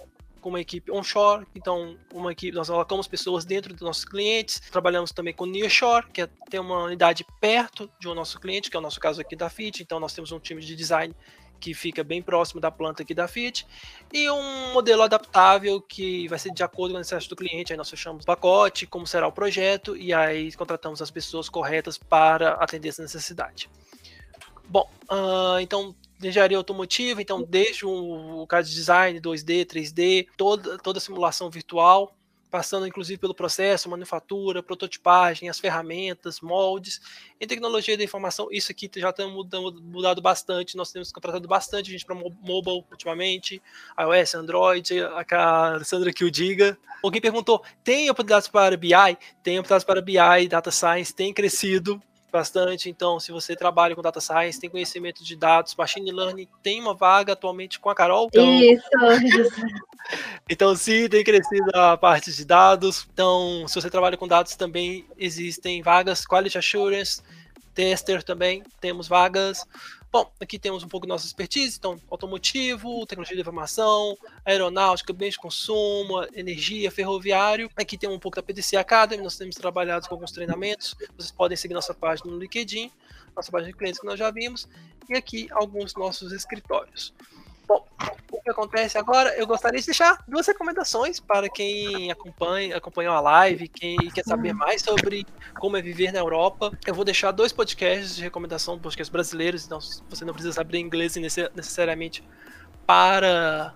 [0.45, 5.11] com uma equipe onshore, então uma equipe, nós colocamos pessoas dentro dos nossos clientes, trabalhamos
[5.11, 8.79] também com nearshore, que é ter uma unidade perto de um nosso cliente, que é
[8.79, 11.15] o nosso caso aqui da FIT, então nós temos um time de design
[11.61, 13.67] que fica bem próximo da planta aqui da Fiat,
[14.13, 17.73] e um modelo adaptável que vai ser de acordo com a necessidade do cliente.
[17.73, 21.99] Aí nós fechamos o pacote, como será o projeto, e aí contratamos as pessoas corretas
[21.99, 23.71] para atender essa necessidade.
[24.69, 30.99] Bom, uh, então engenharia automotiva, então desde o caso de design 2D, 3D, toda, toda
[30.99, 32.15] a simulação virtual,
[32.55, 37.01] passando inclusive pelo processo, manufatura, prototipagem, as ferramentas, moldes.
[37.41, 40.77] Em tecnologia da informação, isso aqui já tem mudado, mudado bastante.
[40.77, 43.61] Nós temos contratado bastante gente para mobile ultimamente,
[43.99, 46.79] iOS, Android, a Alessandra que o diga.
[47.03, 49.19] Alguém perguntou: tem oportunidades para BI?
[49.43, 52.01] Tem oportunidades para BI, Data Science, tem crescido
[52.35, 52.91] bastante.
[52.91, 56.93] Então, se você trabalha com data science, tem conhecimento de dados, machine learning, tem uma
[56.93, 58.27] vaga atualmente com a Carol.
[58.27, 58.61] Então...
[58.61, 58.89] Isso,
[60.51, 63.07] então, sim, tem crescido a parte de dados.
[63.13, 67.23] Então, se você trabalha com dados, também existem vagas, quality assurance,
[67.73, 69.65] tester também, temos vagas.
[70.15, 75.33] Bom, aqui temos um pouco da nossa expertise, então, automotivo, tecnologia de informação, aeronáutica, bens
[75.33, 77.69] de consumo, energia, ferroviário.
[77.75, 80.95] Aqui tem um pouco da PDC Academy, nós temos trabalhado com alguns treinamentos.
[81.17, 82.93] Vocês podem seguir nossa página no LinkedIn,
[83.35, 84.69] nossa página de clientes que nós já vimos,
[85.09, 87.13] e aqui alguns nossos escritórios.
[87.67, 87.85] Bom,
[88.45, 89.35] que acontece agora?
[89.37, 94.53] Eu gostaria de deixar duas recomendações para quem acompanha, acompanhou a live, quem quer saber
[94.53, 95.27] mais sobre
[95.59, 96.71] como é viver na Europa.
[96.87, 99.79] Eu vou deixar dois podcasts de recomendação, podcasts brasileiros, então
[100.09, 102.23] você não precisa saber inglês necessariamente
[102.87, 103.75] para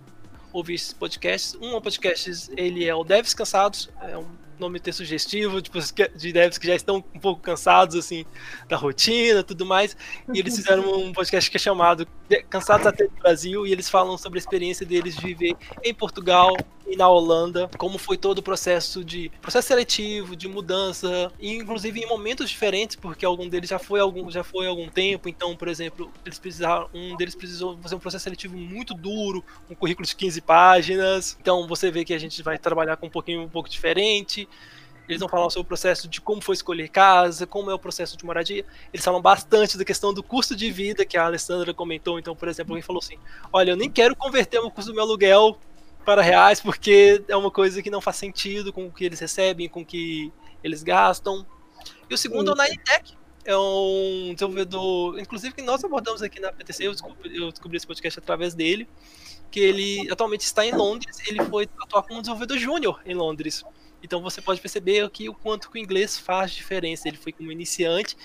[0.52, 1.54] ouvir esses podcasts.
[1.60, 4.28] Um podcast, ele é o Devs Cansados, é um
[4.60, 5.78] nome ter sugestivo, tipo,
[6.16, 8.24] de devs que já estão um pouco cansados, assim,
[8.68, 9.96] da rotina tudo mais.
[10.32, 12.06] E eles fizeram um podcast que é chamado
[12.48, 16.56] Cansados até do Brasil, e eles falam sobre a experiência deles de viver em Portugal
[16.88, 22.00] e na Holanda, como foi todo o processo de processo seletivo, de mudança, e inclusive
[22.00, 25.68] em momentos diferentes, porque algum deles já foi algum já foi algum tempo, então, por
[25.68, 30.16] exemplo, eles precisaram, um deles precisou fazer um processo seletivo muito duro, um currículo de
[30.16, 31.36] 15 páginas.
[31.40, 34.48] Então, você vê que a gente vai trabalhar com um pouquinho um pouco diferente.
[35.08, 38.16] Eles vão falar sobre o processo de como foi escolher casa, como é o processo
[38.16, 38.64] de moradia.
[38.92, 42.18] Eles falam bastante da questão do custo de vida, que a Alessandra comentou.
[42.18, 43.16] Então, por exemplo, alguém falou assim:
[43.50, 45.58] Olha, eu nem quero converter o custo do meu aluguel
[46.08, 49.68] para reais, porque é uma coisa que não faz sentido com o que eles recebem,
[49.68, 50.32] com o que
[50.64, 51.46] eles gastam.
[52.08, 52.62] E o segundo Isso.
[52.62, 57.36] é o Ninetech, é um desenvolvedor, inclusive que nós abordamos aqui na PTC, eu descobri,
[57.36, 58.88] eu descobri esse podcast através dele,
[59.50, 63.62] que ele atualmente está em Londres, ele foi atuar como desenvolvedor júnior em Londres.
[64.02, 67.06] Então você pode perceber aqui o quanto que o inglês faz diferença.
[67.06, 68.16] Ele foi como iniciante,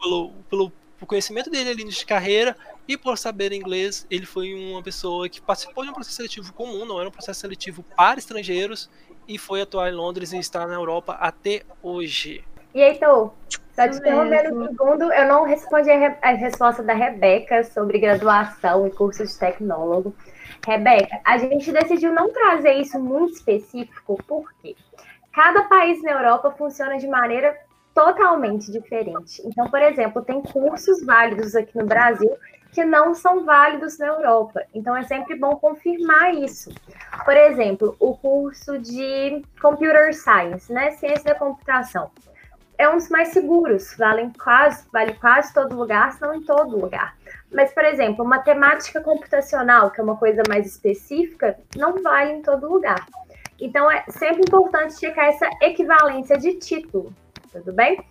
[0.00, 0.72] pelo, pelo
[1.06, 5.84] conhecimento dele ali de carreira e por saber inglês, ele foi uma pessoa que participou
[5.84, 8.90] de um processo seletivo comum, não era um processo seletivo para estrangeiros,
[9.26, 12.44] e foi atuar em Londres e está na Europa até hoje.
[12.74, 13.32] E Heitor,
[13.72, 18.86] só te interrompendo um segundo, eu não respondi a, a resposta da Rebeca sobre graduação
[18.86, 20.14] e curso de tecnólogo.
[20.66, 24.76] Rebeca, a gente decidiu não trazer isso muito específico, porque
[25.32, 27.56] cada país na Europa funciona de maneira
[27.94, 29.42] totalmente diferente.
[29.44, 32.30] Então, por exemplo, tem cursos válidos aqui no Brasil
[32.72, 34.64] que não são válidos na Europa.
[34.74, 36.70] Então, é sempre bom confirmar isso.
[37.24, 42.10] Por exemplo, o curso de Computer Science, né, ciência da computação,
[42.78, 46.78] é um dos mais seguros, vale quase, vale quase todo lugar, se não em todo
[46.78, 47.14] lugar.
[47.52, 52.68] Mas, por exemplo, matemática computacional, que é uma coisa mais específica, não vale em todo
[52.68, 53.06] lugar.
[53.60, 57.14] Então, é sempre importante checar essa equivalência de título,
[57.52, 58.02] tudo bem?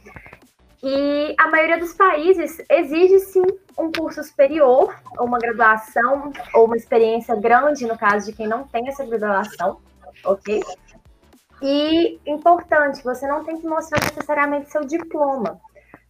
[0.83, 3.43] E a maioria dos países exige sim
[3.77, 8.67] um curso superior, ou uma graduação, ou uma experiência grande, no caso de quem não
[8.67, 9.79] tem essa graduação,
[10.23, 10.61] ok?
[11.61, 15.61] E importante, você não tem que mostrar necessariamente seu diploma.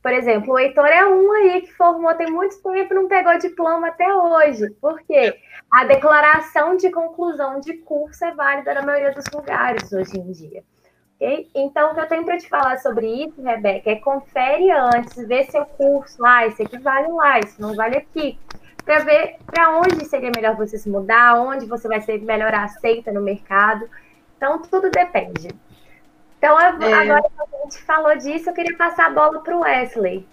[0.01, 3.37] Por exemplo, o Heitor é um aí que formou tem muito tempo e não pegou
[3.37, 4.71] diploma até hoje.
[4.81, 5.37] Por quê?
[5.71, 10.63] A declaração de conclusão de curso é válida na maioria dos lugares hoje em dia.
[11.21, 11.47] Okay?
[11.53, 15.43] Então, o que eu tenho para te falar sobre isso, Rebeca, é confere antes, vê
[15.43, 18.39] seu curso, ah, esse aqui vale lá, isso não vale aqui,
[18.83, 23.11] para ver para onde seria melhor você se mudar, onde você vai ser melhor aceita
[23.11, 23.87] no mercado.
[24.35, 25.49] Então, tudo depende.
[26.39, 26.65] Então, é.
[26.65, 30.25] agora que a gente falou disso, eu queria passar a bola para o Wesley.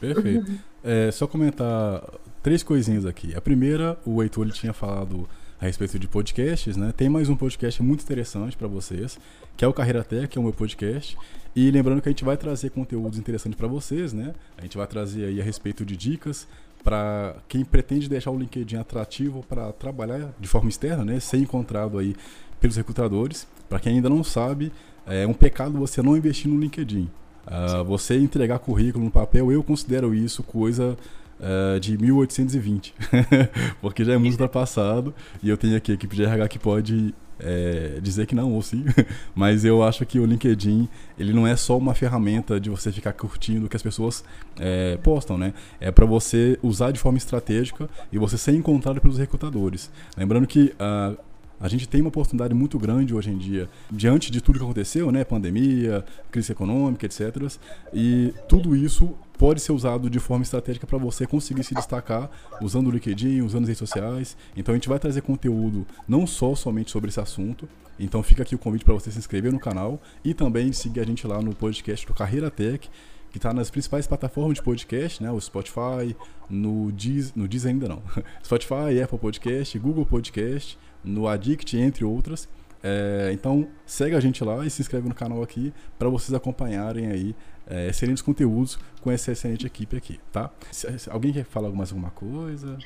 [0.00, 0.50] Perfeito.
[0.82, 2.02] É, só comentar
[2.42, 3.32] três coisinhas aqui.
[3.36, 5.28] A primeira, o Heitor ele tinha falado
[5.60, 6.92] a respeito de podcasts, né?
[6.96, 9.16] Tem mais um podcast muito interessante para vocês,
[9.56, 11.16] que é o Carreira Tech, que é o meu podcast.
[11.54, 14.34] E lembrando que a gente vai trazer conteúdos interessantes para vocês, né?
[14.56, 16.48] A gente vai trazer aí a respeito de dicas
[16.82, 21.20] para quem pretende deixar o LinkedIn atrativo para trabalhar de forma externa, né?
[21.20, 22.16] Ser encontrado aí
[22.60, 23.46] pelos recrutadores.
[23.68, 24.72] Para quem ainda não sabe,
[25.06, 27.10] é um pecado você não investir no LinkedIn.
[27.46, 30.96] Uh, você entregar currículo no papel, eu considero isso coisa
[31.40, 32.94] uh, de 1820,
[33.82, 37.12] porque já é muito ultrapassado e eu tenho aqui a equipe de RH que pode
[37.42, 38.84] é, dizer que não ou sim,
[39.34, 40.88] mas eu acho que o LinkedIn
[41.18, 44.24] ele não é só uma ferramenta de você ficar curtindo o que as pessoas
[44.58, 45.52] é, postam, né?
[45.80, 49.90] É para você usar de forma estratégica e você ser encontrado pelos recrutadores.
[50.16, 51.16] Lembrando que uh,
[51.62, 55.12] a gente tem uma oportunidade muito grande hoje em dia, diante de tudo que aconteceu,
[55.12, 55.22] né?
[55.22, 57.48] Pandemia, crise econômica, etc.
[57.94, 62.30] E tudo isso pode ser usado de forma estratégica para você conseguir se destacar
[62.60, 64.36] usando o LinkedIn, usando as redes sociais.
[64.56, 67.68] Então a gente vai trazer conteúdo não só somente sobre esse assunto.
[67.98, 71.04] Então fica aqui o convite para você se inscrever no canal e também seguir a
[71.04, 72.88] gente lá no podcast do Carreira Tech
[73.32, 75.32] que está nas principais plataformas de podcast, né?
[75.32, 76.14] O Spotify,
[76.48, 78.02] no Deezer, no Deezer ainda não.
[78.44, 82.46] Spotify, Apple Podcast, Google Podcast, no Addict, entre outras.
[82.82, 87.06] É, então segue a gente lá e se inscreve no canal aqui para vocês acompanharem
[87.06, 87.34] aí
[87.66, 90.50] é, excelentes conteúdos com essa excelente equipe aqui, tá?
[90.70, 92.78] Se, se alguém quer falar mais alguma coisa?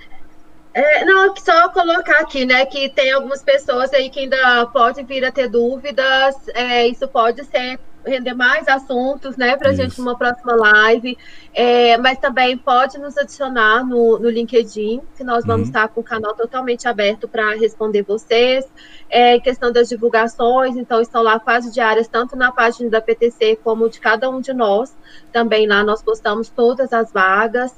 [0.74, 5.24] É, não, só colocar aqui, né, que tem algumas pessoas aí que ainda podem vir
[5.24, 10.16] a ter dúvidas, é, isso pode ser render mais assuntos, né, para a gente numa
[10.16, 11.18] próxima live,
[11.52, 15.68] é, mas também pode nos adicionar no, no LinkedIn, que nós vamos uhum.
[15.68, 18.64] estar com o canal totalmente aberto para responder vocês.
[19.08, 23.88] É, questão das divulgações, então estão lá quase diárias, tanto na página da PTC como
[23.88, 24.94] de cada um de nós.
[25.32, 27.74] Também lá nós postamos todas as vagas.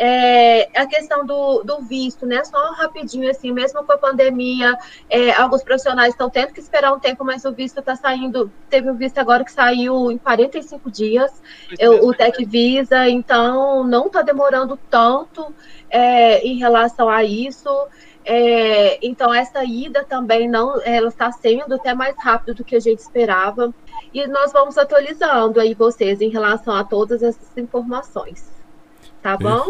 [0.00, 2.44] É, a questão do, do, visto, né?
[2.44, 4.78] Só rapidinho, assim, mesmo com a pandemia,
[5.10, 8.48] é, alguns profissionais estão tendo que esperar um tempo, mas o visto está saindo.
[8.70, 11.42] Teve um visto agora que saiu em 45 dias,
[11.80, 15.52] eu, o Tec Visa, então não está demorando tanto
[15.90, 17.68] é, em relação a isso.
[18.24, 22.80] É, então, essa ida também não, ela está sendo até mais rápido do que a
[22.80, 23.74] gente esperava.
[24.14, 28.57] E nós vamos atualizando aí vocês em relação a todas essas informações.
[29.22, 29.64] Tá bom?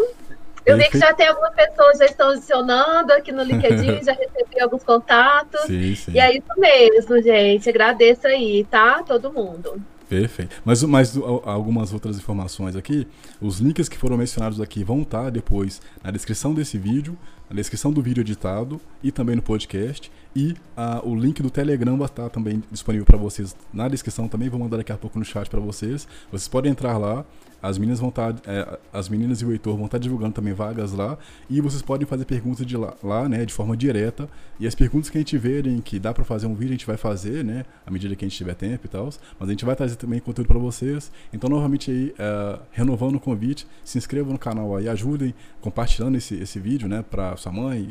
[0.67, 4.61] Eu vi que já tem algumas pessoas já estão adicionando aqui no LinkedIn, já recebi
[4.61, 5.63] alguns contatos.
[5.63, 6.13] Sim, sim.
[6.13, 7.69] E é isso mesmo, gente.
[7.69, 9.03] Agradeço aí, tá?
[9.03, 9.81] Todo mundo.
[10.09, 10.57] Perfeito.
[10.65, 13.07] Mas, mas algumas outras informações aqui,
[13.41, 17.17] os links que foram mencionados aqui vão estar depois na descrição desse vídeo,
[17.49, 20.11] na descrição do vídeo editado e também no podcast.
[20.37, 24.49] E uh, o link do Telegram vai estar também disponível para vocês na descrição também.
[24.49, 26.07] Vou mandar daqui a pouco no chat para vocês.
[26.31, 27.25] Vocês podem entrar lá
[27.63, 30.33] as meninas vão estar, tá, é, as meninas e o Heitor vão estar tá divulgando
[30.33, 31.19] também vagas lá
[31.51, 34.29] e vocês podem fazer perguntas de lá, lá, né, de forma direta.
[34.61, 36.87] E as perguntas que a gente verem que dá para fazer um vídeo a gente
[36.87, 39.09] vai fazer, né, à medida que a gente tiver tempo e tal.
[39.39, 41.11] Mas a gente vai trazer também conteúdo para vocês.
[41.33, 46.37] Então novamente aí é, renovando o convite, se inscrevam no canal aí, ajudem compartilhando esse,
[46.37, 47.89] esse vídeo, né, para sua mãe,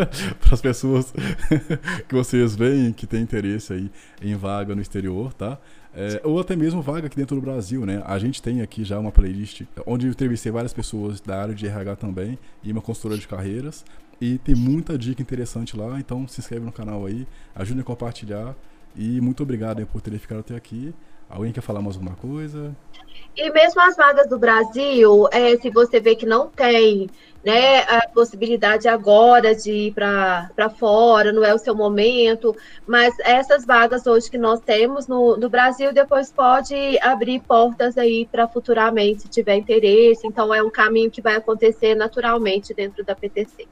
[0.40, 1.12] para as pessoas
[2.08, 3.90] que vocês veem que tem interesse aí
[4.22, 5.58] em vaga no exterior, tá?
[5.92, 8.02] É, ou até mesmo vaga aqui dentro do Brasil, né?
[8.06, 11.66] A gente tem aqui já uma playlist onde eu entrevistei várias pessoas da área de
[11.66, 13.84] RH também e uma consultora de carreiras.
[14.20, 18.54] E tem muita dica interessante lá, então se inscreve no canal aí, ajude a compartilhar.
[18.94, 20.94] E muito obrigado por terem ficado até aqui.
[21.30, 22.74] Alguém quer falar mais alguma coisa?
[23.36, 27.08] E mesmo as vagas do Brasil, é, se você vê que não tem
[27.44, 32.54] né, a possibilidade agora de ir para fora, não é o seu momento,
[32.86, 38.28] mas essas vagas hoje que nós temos no, no Brasil, depois pode abrir portas aí
[38.30, 43.14] para futuramente, se tiver interesse, então é um caminho que vai acontecer naturalmente dentro da
[43.14, 43.66] PTC.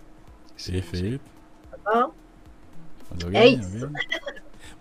[0.70, 1.24] Perfeito.
[1.70, 2.12] Tá bom?
[3.34, 3.90] É isso.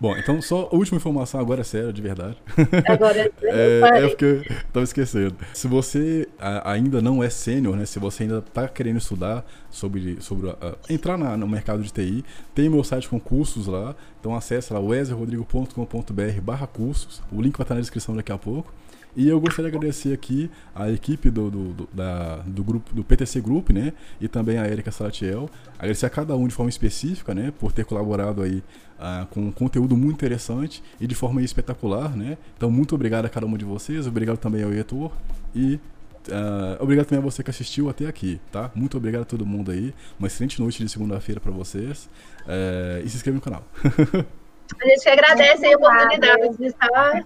[0.00, 2.36] Bom, então só a última informação agora é sério, de verdade.
[2.86, 5.34] Agora é, é porque eu tava esquecendo.
[5.52, 6.28] Se você
[6.64, 7.84] ainda não é sênior, né?
[7.84, 10.56] Se você ainda tá querendo estudar sobre, sobre uh,
[10.88, 12.24] entrar na, no mercado de TI,
[12.54, 13.96] tem meu site com cursos lá.
[14.20, 17.20] Então acesse lá wesleyrodrigo.com.br barra cursos.
[17.32, 18.72] O link vai estar na descrição daqui a pouco.
[19.16, 23.02] E eu gostaria de agradecer aqui a equipe do, do, do, da, do grupo do
[23.02, 23.92] PTC Group, né?
[24.20, 25.50] E também a Erika Salatiel.
[25.76, 27.52] Agradecer a cada um de forma específica, né?
[27.58, 28.62] Por ter colaborado aí
[28.98, 32.38] uh, com um conteúdo muito interessante e de forma espetacular, né?
[32.56, 34.06] Então, muito obrigado a cada um de vocês.
[34.06, 35.12] Obrigado também ao Heitor.
[35.54, 35.80] E
[36.28, 38.70] Uh, obrigado também a você que assistiu até aqui, tá?
[38.74, 39.94] Muito obrigado a todo mundo aí.
[40.18, 42.08] Uma excelente noite de segunda-feira para vocês.
[42.42, 43.64] Uh, e se inscreva no canal.
[44.80, 47.24] A gente agradece a oportunidade de estar.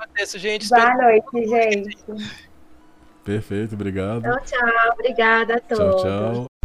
[0.00, 0.68] Agradeço, gente.
[0.68, 1.98] Boa noite, gente.
[3.24, 4.22] Perfeito, obrigado.
[4.22, 4.92] Tchau, tchau.
[4.94, 6.02] Obrigada a todos.
[6.02, 6.57] Tchau, tchau.